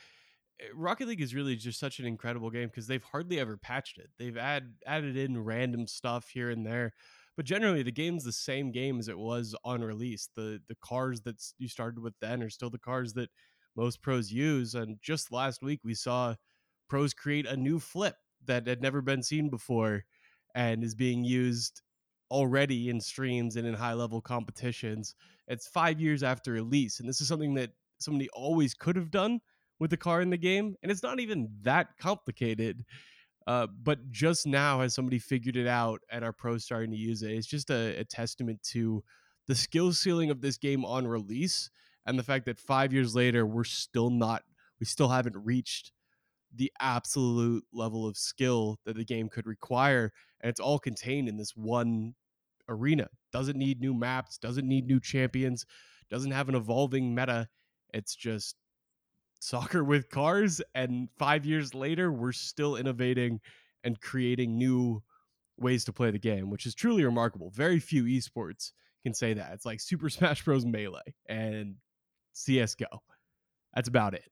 Eh, 0.60 0.64
Rocket 0.74 1.06
League 1.06 1.20
is 1.20 1.34
really 1.34 1.54
just 1.54 1.78
such 1.78 2.00
an 2.00 2.06
incredible 2.06 2.50
game 2.50 2.68
because 2.68 2.86
they've 2.88 3.02
hardly 3.02 3.38
ever 3.38 3.56
patched 3.56 3.98
it. 3.98 4.10
They've 4.18 4.36
add 4.36 4.74
added 4.86 5.16
in 5.16 5.42
random 5.44 5.86
stuff 5.86 6.28
here 6.28 6.50
and 6.50 6.66
there, 6.66 6.92
but 7.36 7.46
generally 7.46 7.84
the 7.84 7.92
game's 7.92 8.24
the 8.24 8.32
same 8.32 8.72
game 8.72 8.98
as 8.98 9.08
it 9.08 9.18
was 9.18 9.54
on 9.64 9.82
release. 9.82 10.28
The 10.34 10.60
the 10.68 10.76
cars 10.82 11.20
that 11.22 11.42
you 11.58 11.68
started 11.68 12.02
with 12.02 12.14
then 12.20 12.42
are 12.42 12.50
still 12.50 12.70
the 12.70 12.78
cars 12.78 13.12
that 13.14 13.30
most 13.76 14.02
pros 14.02 14.32
use. 14.32 14.74
And 14.74 14.98
just 15.00 15.30
last 15.30 15.62
week 15.62 15.80
we 15.84 15.94
saw 15.94 16.34
pros 16.88 17.14
create 17.14 17.46
a 17.46 17.56
new 17.56 17.78
flip 17.78 18.16
that 18.46 18.66
had 18.66 18.82
never 18.82 19.00
been 19.00 19.22
seen 19.22 19.48
before 19.48 20.04
and 20.54 20.82
is 20.82 20.94
being 20.94 21.24
used 21.24 21.82
already 22.30 22.88
in 22.88 23.00
streams 23.00 23.56
and 23.56 23.66
in 23.66 23.74
high 23.74 23.92
level 23.92 24.20
competitions. 24.20 25.14
It's 25.48 25.66
five 25.66 26.00
years 26.00 26.22
after 26.22 26.52
release, 26.52 27.00
and 27.00 27.08
this 27.08 27.20
is 27.20 27.28
something 27.28 27.54
that 27.54 27.70
somebody 27.98 28.28
always 28.30 28.74
could 28.74 28.96
have 28.96 29.10
done 29.10 29.40
with 29.78 29.90
the 29.90 29.96
car 29.96 30.20
in 30.20 30.30
the 30.30 30.36
game, 30.36 30.74
and 30.82 30.90
it's 30.90 31.02
not 31.02 31.20
even 31.20 31.48
that 31.62 31.96
complicated. 31.98 32.84
Uh, 33.46 33.68
but 33.84 34.10
just 34.10 34.44
now 34.44 34.80
has 34.80 34.92
somebody 34.92 35.20
figured 35.20 35.56
it 35.56 35.68
out 35.68 36.00
and 36.10 36.24
are 36.24 36.32
pros 36.32 36.64
starting 36.64 36.90
to 36.90 36.96
use 36.96 37.22
it. 37.22 37.30
It's 37.30 37.46
just 37.46 37.70
a, 37.70 38.00
a 38.00 38.04
testament 38.04 38.60
to 38.72 39.04
the 39.46 39.54
skill 39.54 39.92
ceiling 39.92 40.30
of 40.30 40.40
this 40.40 40.58
game 40.58 40.84
on 40.84 41.06
release 41.06 41.70
and 42.06 42.18
the 42.18 42.22
fact 42.22 42.46
that 42.46 42.58
five 42.58 42.92
years 42.92 43.14
later 43.14 43.46
we're 43.46 43.64
still 43.64 44.10
not 44.10 44.42
we 44.80 44.86
still 44.86 45.08
haven't 45.08 45.36
reached 45.36 45.92
the 46.56 46.72
absolute 46.80 47.64
level 47.72 48.06
of 48.06 48.16
skill 48.16 48.78
that 48.84 48.96
the 48.96 49.04
game 49.04 49.28
could 49.28 49.46
require 49.46 50.12
and 50.40 50.50
it's 50.50 50.60
all 50.60 50.78
contained 50.78 51.28
in 51.28 51.36
this 51.36 51.56
one 51.56 52.14
arena. 52.68 53.08
Doesn't 53.32 53.56
need 53.56 53.80
new 53.80 53.94
maps 53.94 54.38
doesn't 54.38 54.66
need 54.66 54.86
new 54.86 55.00
champions 55.00 55.66
doesn't 56.10 56.30
have 56.30 56.48
an 56.48 56.54
evolving 56.54 57.14
meta. 57.14 57.48
It's 57.92 58.14
just 58.14 58.56
soccer 59.40 59.84
with 59.92 60.08
cars 60.10 60.60
and 60.74 61.08
5 61.18 61.44
years 61.44 61.74
later 61.74 62.12
we're 62.12 62.32
still 62.32 62.76
innovating 62.76 63.40
and 63.84 64.00
creating 64.00 64.56
new 64.56 65.02
ways 65.58 65.84
to 65.84 65.92
play 65.92 66.10
the 66.10 66.18
game 66.18 66.50
which 66.50 66.66
is 66.66 66.74
truly 66.74 67.04
remarkable. 67.04 67.50
Very 67.50 67.78
few 67.78 68.04
esports 68.04 68.72
can 69.02 69.14
say 69.14 69.34
that. 69.34 69.52
It's 69.52 69.66
like 69.66 69.80
super 69.80 70.08
smash 70.10 70.44
bros. 70.44 70.64
Melee 70.64 71.14
and 71.28 71.76
csgo 72.34 72.98
that's 73.74 73.88
about 73.88 74.12
it 74.14 74.24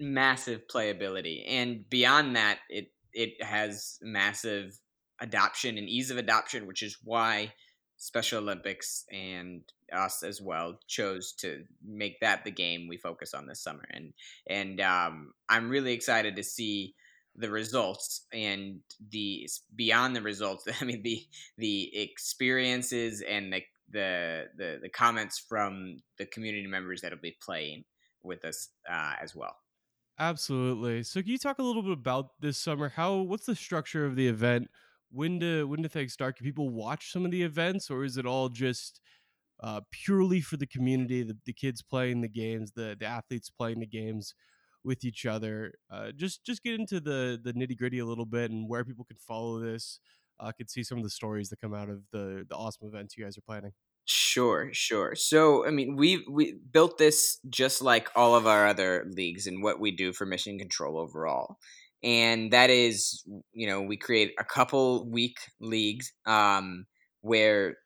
massive 0.00 0.62
playability, 0.72 1.44
and 1.46 1.88
beyond 1.88 2.36
that, 2.36 2.58
it 2.68 2.92
it 3.12 3.42
has 3.42 3.98
massive 4.02 4.78
adoption 5.20 5.78
and 5.78 5.88
ease 5.88 6.10
of 6.10 6.16
adoption, 6.16 6.66
which 6.66 6.82
is 6.82 6.98
why 7.04 7.52
Special 7.96 8.42
Olympics 8.42 9.04
and 9.12 9.60
us 9.92 10.22
as 10.22 10.40
well 10.40 10.78
chose 10.86 11.32
to 11.32 11.64
make 11.86 12.18
that 12.20 12.44
the 12.44 12.50
game 12.50 12.88
we 12.88 12.96
focus 12.96 13.34
on 13.34 13.46
this 13.46 13.62
summer. 13.62 13.84
And 13.90 14.14
and 14.46 14.80
um, 14.80 15.32
I'm 15.48 15.68
really 15.68 15.92
excited 15.92 16.36
to 16.36 16.42
see 16.42 16.94
the 17.36 17.50
results 17.50 18.26
and 18.32 18.80
the 19.10 19.48
beyond 19.76 20.16
the 20.16 20.22
results. 20.22 20.66
I 20.80 20.84
mean 20.84 21.02
the 21.02 21.22
the 21.58 21.94
experiences 22.00 23.22
and 23.22 23.52
the 23.52 23.62
the 23.90 24.44
the, 24.56 24.78
the 24.82 24.88
comments 24.88 25.38
from 25.38 25.98
the 26.16 26.26
community 26.26 26.66
members 26.66 27.02
that'll 27.02 27.18
be 27.18 27.36
playing 27.42 27.84
with 28.22 28.44
us 28.46 28.70
uh, 28.90 29.14
as 29.20 29.34
well. 29.34 29.56
Absolutely. 30.20 31.02
So, 31.02 31.22
can 31.22 31.30
you 31.30 31.38
talk 31.38 31.58
a 31.58 31.62
little 31.62 31.82
bit 31.82 31.92
about 31.92 32.40
this 32.40 32.58
summer? 32.58 32.90
How 32.90 33.16
what's 33.18 33.46
the 33.46 33.56
structure 33.56 34.06
of 34.06 34.16
the 34.16 34.28
event? 34.28 34.68
When 35.10 35.38
do 35.38 35.66
when 35.68 35.82
do 35.82 35.88
things 35.88 36.12
start? 36.12 36.36
Can 36.36 36.44
people 36.46 36.70
watch 36.70 37.12
some 37.12 37.24
of 37.24 37.30
the 37.32 37.42
events, 37.42 37.90
or 37.90 38.04
is 38.04 38.18
it 38.18 38.26
all 38.26 38.48
just 38.50 39.00
uh, 39.62 39.80
purely 39.92 40.40
for 40.40 40.56
the 40.58 40.66
community, 40.66 41.22
the, 41.24 41.36
the 41.46 41.52
kids 41.54 41.82
playing 41.82 42.22
the 42.22 42.28
games, 42.28 42.72
the 42.72 42.96
the 43.00 43.06
athletes 43.06 43.50
playing 43.50 43.80
the 43.80 43.86
games 43.86 44.34
with 44.84 45.04
each 45.04 45.26
other? 45.26 45.74
Uh, 45.90 46.12
just 46.12 46.44
just 46.44 46.62
get 46.64 46.80
into 46.80 47.00
the 47.00 47.40
the 47.42 47.52
nitty 47.54 47.78
gritty 47.78 48.00
a 48.00 48.06
little 48.06 48.26
bit 48.26 48.50
and 48.52 48.68
where 48.68 48.84
people 48.84 49.04
can 49.06 49.18
follow 49.18 49.60
this. 49.60 50.00
Uh, 50.40 50.52
could 50.52 50.70
see 50.70 50.84
some 50.84 50.98
of 50.98 51.04
the 51.04 51.10
stories 51.10 51.50
that 51.50 51.60
come 51.60 51.74
out 51.74 51.90
of 51.90 52.02
the 52.12 52.46
the 52.48 52.56
awesome 52.56 52.88
events 52.88 53.16
you 53.16 53.24
guys 53.24 53.38
are 53.38 53.42
planning. 53.42 53.72
Sure, 54.12 54.70
sure. 54.72 55.14
So, 55.14 55.64
I 55.66 55.70
mean, 55.70 55.94
we 55.94 56.24
we 56.28 56.54
built 56.72 56.98
this 56.98 57.38
just 57.48 57.80
like 57.80 58.08
all 58.16 58.34
of 58.34 58.44
our 58.46 58.66
other 58.66 59.06
leagues 59.14 59.46
and 59.46 59.62
what 59.62 59.78
we 59.78 59.92
do 59.92 60.12
for 60.12 60.26
mission 60.26 60.58
control 60.58 60.98
overall. 60.98 61.58
And 62.02 62.50
that 62.52 62.70
is, 62.70 63.22
you 63.52 63.66
know, 63.68 63.82
we 63.82 63.96
create 63.96 64.32
a 64.40 64.44
couple 64.44 65.08
week 65.08 65.36
leagues 65.60 66.12
um, 66.26 66.86
where 67.20 67.76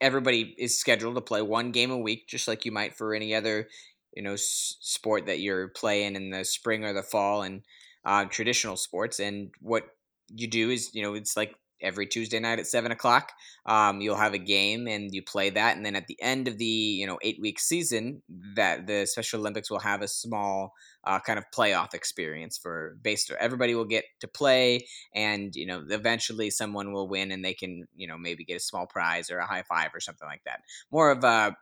everybody 0.00 0.54
is 0.58 0.78
scheduled 0.78 1.14
to 1.14 1.20
play 1.20 1.42
one 1.42 1.70
game 1.70 1.90
a 1.90 1.98
week, 1.98 2.26
just 2.28 2.48
like 2.48 2.64
you 2.64 2.72
might 2.72 2.96
for 2.96 3.14
any 3.14 3.34
other, 3.34 3.68
you 4.14 4.22
know, 4.22 4.32
s- 4.34 4.76
sport 4.80 5.26
that 5.26 5.40
you're 5.40 5.68
playing 5.68 6.16
in 6.16 6.30
the 6.30 6.44
spring 6.44 6.84
or 6.84 6.92
the 6.92 7.02
fall 7.02 7.42
and 7.42 7.62
uh, 8.04 8.24
traditional 8.26 8.76
sports. 8.76 9.20
And 9.20 9.50
what 9.60 9.84
you 10.28 10.46
do 10.48 10.70
is, 10.70 10.90
you 10.94 11.02
know, 11.02 11.14
it's 11.14 11.36
like 11.36 11.54
every 11.80 12.06
Tuesday 12.06 12.40
night 12.40 12.58
at 12.58 12.66
seven 12.66 12.92
o'clock. 12.92 13.32
Um, 13.66 14.00
you'll 14.00 14.16
have 14.16 14.34
a 14.34 14.38
game 14.38 14.86
and 14.86 15.14
you 15.14 15.22
play 15.22 15.50
that, 15.50 15.76
and 15.76 15.84
then 15.84 15.96
at 15.96 16.06
the 16.06 16.20
end 16.20 16.48
of 16.48 16.58
the 16.58 16.64
you 16.64 17.06
know 17.06 17.18
eight 17.22 17.38
week 17.40 17.60
season, 17.60 18.22
that 18.56 18.86
the 18.86 19.06
Special 19.06 19.40
Olympics 19.40 19.70
will 19.70 19.80
have 19.80 20.02
a 20.02 20.08
small 20.08 20.74
uh, 21.04 21.20
kind 21.20 21.38
of 21.38 21.44
playoff 21.54 21.94
experience 21.94 22.58
for 22.58 22.96
based. 23.02 23.30
Everybody 23.38 23.74
will 23.74 23.84
get 23.84 24.04
to 24.20 24.28
play, 24.28 24.86
and 25.14 25.54
you 25.54 25.66
know 25.66 25.84
eventually 25.90 26.50
someone 26.50 26.92
will 26.92 27.08
win, 27.08 27.30
and 27.30 27.44
they 27.44 27.54
can 27.54 27.86
you 27.94 28.06
know 28.06 28.18
maybe 28.18 28.44
get 28.44 28.56
a 28.56 28.60
small 28.60 28.86
prize 28.86 29.30
or 29.30 29.38
a 29.38 29.46
high 29.46 29.64
five 29.68 29.90
or 29.94 30.00
something 30.00 30.28
like 30.28 30.42
that. 30.44 30.60
More 30.90 31.10
of 31.10 31.24
a 31.24 31.56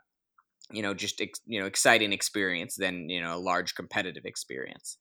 you 0.73 0.83
know 0.83 0.95
just 0.95 1.21
you 1.47 1.61
know 1.61 1.67
exciting 1.67 2.13
experience 2.13 2.77
than 2.77 3.09
you 3.09 3.21
know 3.21 3.37
a 3.37 3.39
large 3.39 3.75
competitive 3.75 4.25
experience. 4.25 4.97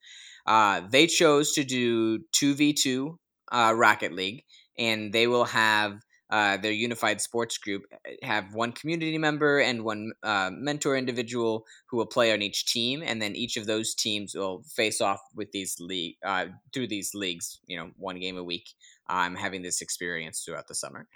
Uh, 0.46 0.82
they 0.92 1.08
chose 1.08 1.54
to 1.54 1.64
do 1.64 2.20
two 2.32 2.54
v 2.56 2.74
two 2.74 3.20
uh, 3.52 3.74
Rocket 3.76 4.14
League 4.14 4.44
and 4.78 5.14
they 5.14 5.28
will 5.28 5.46
have 5.46 6.02
uh, 6.32 6.56
their 6.58 6.72
unified 6.72 7.20
sports 7.20 7.58
group 7.58 7.84
uh, 7.94 8.12
have 8.24 8.54
one 8.54 8.72
community 8.72 9.18
member 9.18 9.60
and 9.60 9.84
one 9.84 10.14
uh, 10.24 10.50
mentor 10.54 10.96
individual 10.96 11.66
who 11.90 11.98
will 11.98 12.06
play 12.06 12.32
on 12.32 12.42
each 12.42 12.66
team, 12.66 13.04
and 13.06 13.22
then 13.22 13.36
each 13.36 13.58
of 13.58 13.66
those 13.66 13.94
teams 13.94 14.34
will 14.34 14.64
face 14.64 15.02
off 15.02 15.20
with 15.36 15.52
these 15.52 15.76
league 15.80 16.16
uh, 16.26 16.46
through 16.74 16.88
these 16.88 17.12
leagues. 17.14 17.60
You 17.68 17.78
know, 17.78 17.92
one 17.98 18.20
game 18.20 18.38
a 18.38 18.44
week. 18.44 18.70
I'm 19.08 19.36
having 19.36 19.62
this 19.62 19.82
experience 19.82 20.44
throughout 20.44 20.70
the 20.70 20.76
summer. 20.76 21.08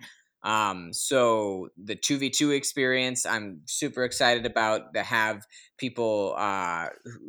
Um, 0.43 0.93
so 0.93 1.69
the 1.81 1.95
two 1.95 2.17
v 2.17 2.29
two 2.29 2.51
experience, 2.51 3.25
I'm 3.25 3.61
super 3.65 4.03
excited 4.03 4.45
about 4.45 4.93
to 4.93 5.01
have 5.01 5.47
people 5.77 6.35
uh, 6.37 6.87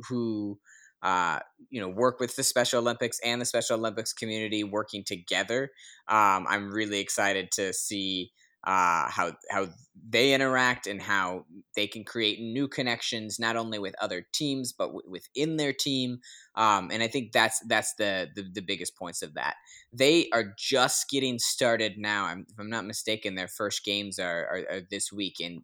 who 0.08 0.58
uh, 1.02 1.40
you 1.70 1.80
know, 1.80 1.88
work 1.88 2.20
with 2.20 2.36
the 2.36 2.42
Special 2.42 2.80
Olympics 2.80 3.18
and 3.24 3.40
the 3.40 3.44
Special 3.46 3.78
Olympics 3.78 4.12
community 4.12 4.64
working 4.64 5.04
together. 5.04 5.70
Um, 6.08 6.46
I'm 6.48 6.70
really 6.70 7.00
excited 7.00 7.50
to 7.52 7.72
see 7.72 8.32
uh, 8.66 9.08
how 9.08 9.32
how 9.50 9.68
they 10.08 10.34
interact 10.34 10.88
and 10.88 11.00
how 11.00 11.44
they 11.76 11.86
can 11.86 12.02
create 12.02 12.40
new 12.40 12.66
connections, 12.66 13.38
not 13.38 13.56
only 13.56 13.78
with 13.78 13.94
other 14.00 14.26
teams 14.32 14.72
but 14.72 14.86
w- 14.86 15.08
within 15.08 15.56
their 15.56 15.72
team. 15.72 16.18
Um, 16.56 16.90
and 16.92 17.00
I 17.00 17.06
think 17.06 17.30
that's 17.30 17.60
that's 17.68 17.94
the, 17.94 18.28
the, 18.34 18.42
the 18.54 18.62
biggest 18.62 18.96
points 18.96 19.22
of 19.22 19.34
that. 19.34 19.54
They 19.92 20.28
are 20.32 20.52
just 20.58 21.08
getting 21.08 21.38
started 21.38 21.96
now. 21.96 22.24
I'm, 22.24 22.46
if 22.50 22.58
I'm 22.58 22.70
not 22.70 22.86
mistaken, 22.86 23.36
their 23.36 23.48
first 23.48 23.84
games 23.84 24.18
are, 24.18 24.46
are, 24.46 24.76
are 24.76 24.80
this 24.90 25.12
week, 25.12 25.36
and 25.40 25.62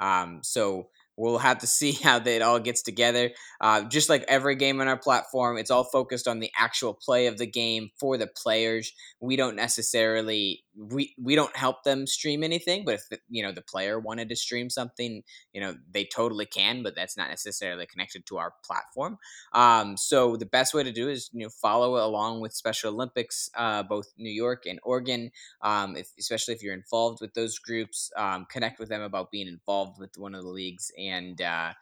um, 0.00 0.40
so 0.42 0.88
We'll 1.20 1.38
have 1.38 1.58
to 1.58 1.66
see 1.66 1.92
how 2.02 2.16
it 2.24 2.42
all 2.42 2.58
gets 2.58 2.82
together. 2.82 3.30
Uh, 3.60 3.82
just 3.84 4.08
like 4.08 4.24
every 4.26 4.54
game 4.56 4.80
on 4.80 4.88
our 4.88 4.96
platform, 4.96 5.58
it's 5.58 5.70
all 5.70 5.84
focused 5.84 6.26
on 6.26 6.40
the 6.40 6.50
actual 6.58 6.94
play 6.94 7.26
of 7.26 7.36
the 7.36 7.46
game 7.46 7.90
for 7.98 8.16
the 8.16 8.26
players. 8.26 8.92
We 9.20 9.36
don't 9.36 9.54
necessarily 9.54 10.64
we 10.80 11.14
we 11.20 11.34
don't 11.34 11.54
help 11.56 11.84
them 11.84 12.06
stream 12.06 12.42
anything, 12.42 12.84
but 12.84 12.94
if 12.94 13.08
the, 13.10 13.18
you 13.28 13.42
know 13.42 13.52
the 13.52 13.60
player 13.60 14.00
wanted 14.00 14.30
to 14.30 14.36
stream 14.36 14.70
something, 14.70 15.22
you 15.52 15.60
know 15.60 15.74
they 15.92 16.04
totally 16.04 16.46
can, 16.46 16.82
but 16.82 16.94
that's 16.96 17.16
not 17.16 17.28
necessarily 17.28 17.86
connected 17.86 18.24
to 18.26 18.38
our 18.38 18.54
platform. 18.64 19.18
Um, 19.52 19.96
so 19.96 20.36
the 20.36 20.46
best 20.46 20.72
way 20.72 20.82
to 20.82 20.92
do 20.92 21.08
is 21.08 21.28
you 21.32 21.44
know 21.44 21.50
follow 21.50 22.04
along 22.04 22.40
with 22.40 22.54
Special 22.54 22.94
Olympics, 22.94 23.50
uh, 23.56 23.82
both 23.82 24.06
New 24.16 24.32
York 24.32 24.64
and 24.66 24.80
Oregon, 24.82 25.30
um, 25.60 25.96
if, 25.96 26.08
especially 26.18 26.54
if 26.54 26.62
you're 26.62 26.74
involved 26.74 27.20
with 27.20 27.34
those 27.34 27.58
groups. 27.58 28.10
Um, 28.16 28.46
connect 28.50 28.78
with 28.78 28.88
them 28.88 29.02
about 29.02 29.30
being 29.30 29.48
involved 29.48 29.98
with 30.00 30.16
one 30.16 30.34
of 30.34 30.42
the 30.42 30.50
leagues 30.50 30.90
and. 30.98 31.40
Uh, 31.40 31.72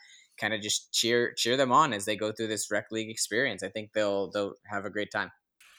kind 0.40 0.54
of 0.54 0.60
just 0.60 0.92
cheer 0.92 1.32
cheer 1.36 1.56
them 1.56 1.72
on 1.72 1.92
as 1.92 2.04
they 2.04 2.14
go 2.14 2.30
through 2.30 2.46
this 2.46 2.70
rec 2.70 2.92
league 2.92 3.10
experience. 3.10 3.64
I 3.64 3.70
think 3.70 3.92
they'll 3.92 4.30
they'll 4.30 4.54
have 4.70 4.84
a 4.84 4.90
great 4.90 5.10
time. 5.10 5.32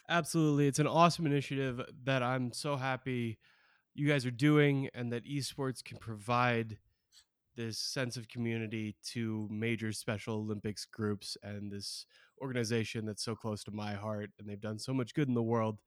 Absolutely. 0.09 0.67
It's 0.67 0.79
an 0.79 0.87
awesome 0.87 1.25
initiative 1.25 1.81
that 2.03 2.23
I'm 2.23 2.51
so 2.51 2.75
happy 2.75 3.37
you 3.95 4.07
guys 4.07 4.25
are 4.25 4.31
doing 4.31 4.89
and 4.93 5.11
that 5.13 5.25
esports 5.25 5.83
can 5.83 5.97
provide 5.97 6.77
this 7.55 7.77
sense 7.77 8.17
of 8.17 8.29
community 8.29 8.95
to 9.13 9.47
major 9.51 9.91
Special 9.93 10.35
Olympics 10.37 10.85
groups 10.85 11.37
and 11.43 11.71
this 11.71 12.05
organization 12.41 13.05
that's 13.05 13.23
so 13.23 13.35
close 13.35 13.63
to 13.65 13.71
my 13.71 13.93
heart 13.93 14.31
and 14.39 14.49
they've 14.49 14.61
done 14.61 14.79
so 14.79 14.93
much 14.93 15.13
good 15.13 15.27
in 15.27 15.35
the 15.35 15.43
world. 15.43 15.79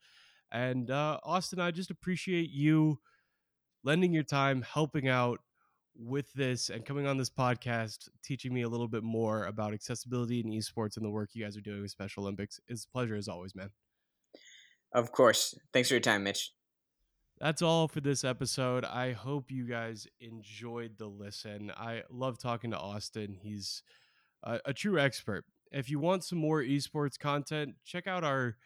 And 0.53 0.91
uh, 0.91 1.19
Austin, 1.25 1.61
I 1.61 1.71
just 1.73 1.91
appreciate 1.91 2.51
you 2.51 3.01
lending 3.85 4.13
your 4.13 4.25
time, 4.25 4.63
helping 4.63 5.09
out 5.09 5.41
with 5.97 6.33
this, 6.35 6.71
and 6.71 6.85
coming 6.87 7.07
on 7.07 7.19
this 7.19 7.31
podcast, 7.31 8.09
teaching 8.25 8.55
me 8.55 8.63
a 8.63 8.69
little 8.69 8.89
bit 8.89 9.05
more 9.05 9.47
about 9.47 9.75
accessibility 9.75 10.41
and 10.41 10.53
esports 10.53 10.97
and 10.97 11.07
the 11.07 11.11
work 11.11 11.31
you 11.35 11.45
guys 11.45 11.57
are 11.57 11.63
doing 11.63 11.83
with 11.83 11.91
Special 11.93 12.25
Olympics. 12.25 12.61
It's 12.69 12.85
a 12.85 12.89
pleasure 12.91 13.17
as 13.17 13.29
always, 13.29 13.55
man. 13.55 13.71
Of 14.95 15.13
course. 15.13 15.55
Thanks 15.73 15.89
for 15.89 15.95
your 15.95 16.01
time, 16.01 16.25
Mitch. 16.25 16.53
That's 17.39 17.63
all 17.63 17.89
for 17.89 18.01
this 18.01 18.23
episode. 18.23 18.85
I 18.85 19.13
hope 19.13 19.51
you 19.51 19.67
guys 19.67 20.07
enjoyed 20.21 20.99
the 20.99 21.09
listen. 21.09 21.73
I 21.77 22.03
love 22.09 22.39
talking 22.39 22.71
to 22.71 22.79
Austin. 22.79 23.35
He's 23.35 23.83
a, 24.45 24.61
a 24.67 24.73
true 24.73 24.99
expert. 24.99 25.45
If 25.73 25.91
you 25.91 25.99
want 25.99 26.23
some 26.23 26.39
more 26.39 26.63
esports 26.63 27.19
content, 27.19 27.75
check 27.85 28.07
out 28.07 28.23
our 28.23 28.57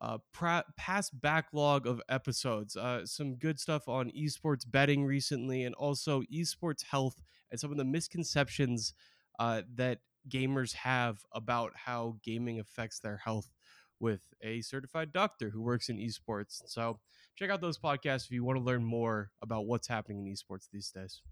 uh, 0.00 0.18
pra- 0.32 0.64
past 0.76 1.18
backlog 1.18 1.86
of 1.86 2.02
episodes. 2.08 2.76
Uh, 2.76 3.06
some 3.06 3.36
good 3.36 3.58
stuff 3.58 3.88
on 3.88 4.10
esports 4.10 4.64
betting 4.68 5.04
recently, 5.04 5.64
and 5.64 5.74
also 5.74 6.22
esports 6.32 6.84
health 6.84 7.22
and 7.50 7.58
some 7.58 7.70
of 7.70 7.78
the 7.78 7.84
misconceptions 7.84 8.92
uh, 9.38 9.62
that 9.76 10.00
gamers 10.28 10.74
have 10.74 11.20
about 11.32 11.72
how 11.74 12.16
gaming 12.22 12.60
affects 12.60 12.98
their 12.98 13.16
health 13.16 13.48
with 14.00 14.20
a 14.42 14.60
certified 14.60 15.12
doctor 15.12 15.50
who 15.50 15.62
works 15.62 15.88
in 15.88 15.96
esports. 15.98 16.62
So 16.66 17.00
check 17.36 17.50
out 17.50 17.60
those 17.60 17.78
podcasts 17.78 18.24
if 18.24 18.30
you 18.30 18.44
want 18.44 18.58
to 18.58 18.64
learn 18.64 18.84
more 18.84 19.30
about 19.42 19.66
what's 19.66 19.88
happening 19.88 20.26
in 20.26 20.32
esports 20.32 20.68
these 20.72 20.90
days. 20.90 21.22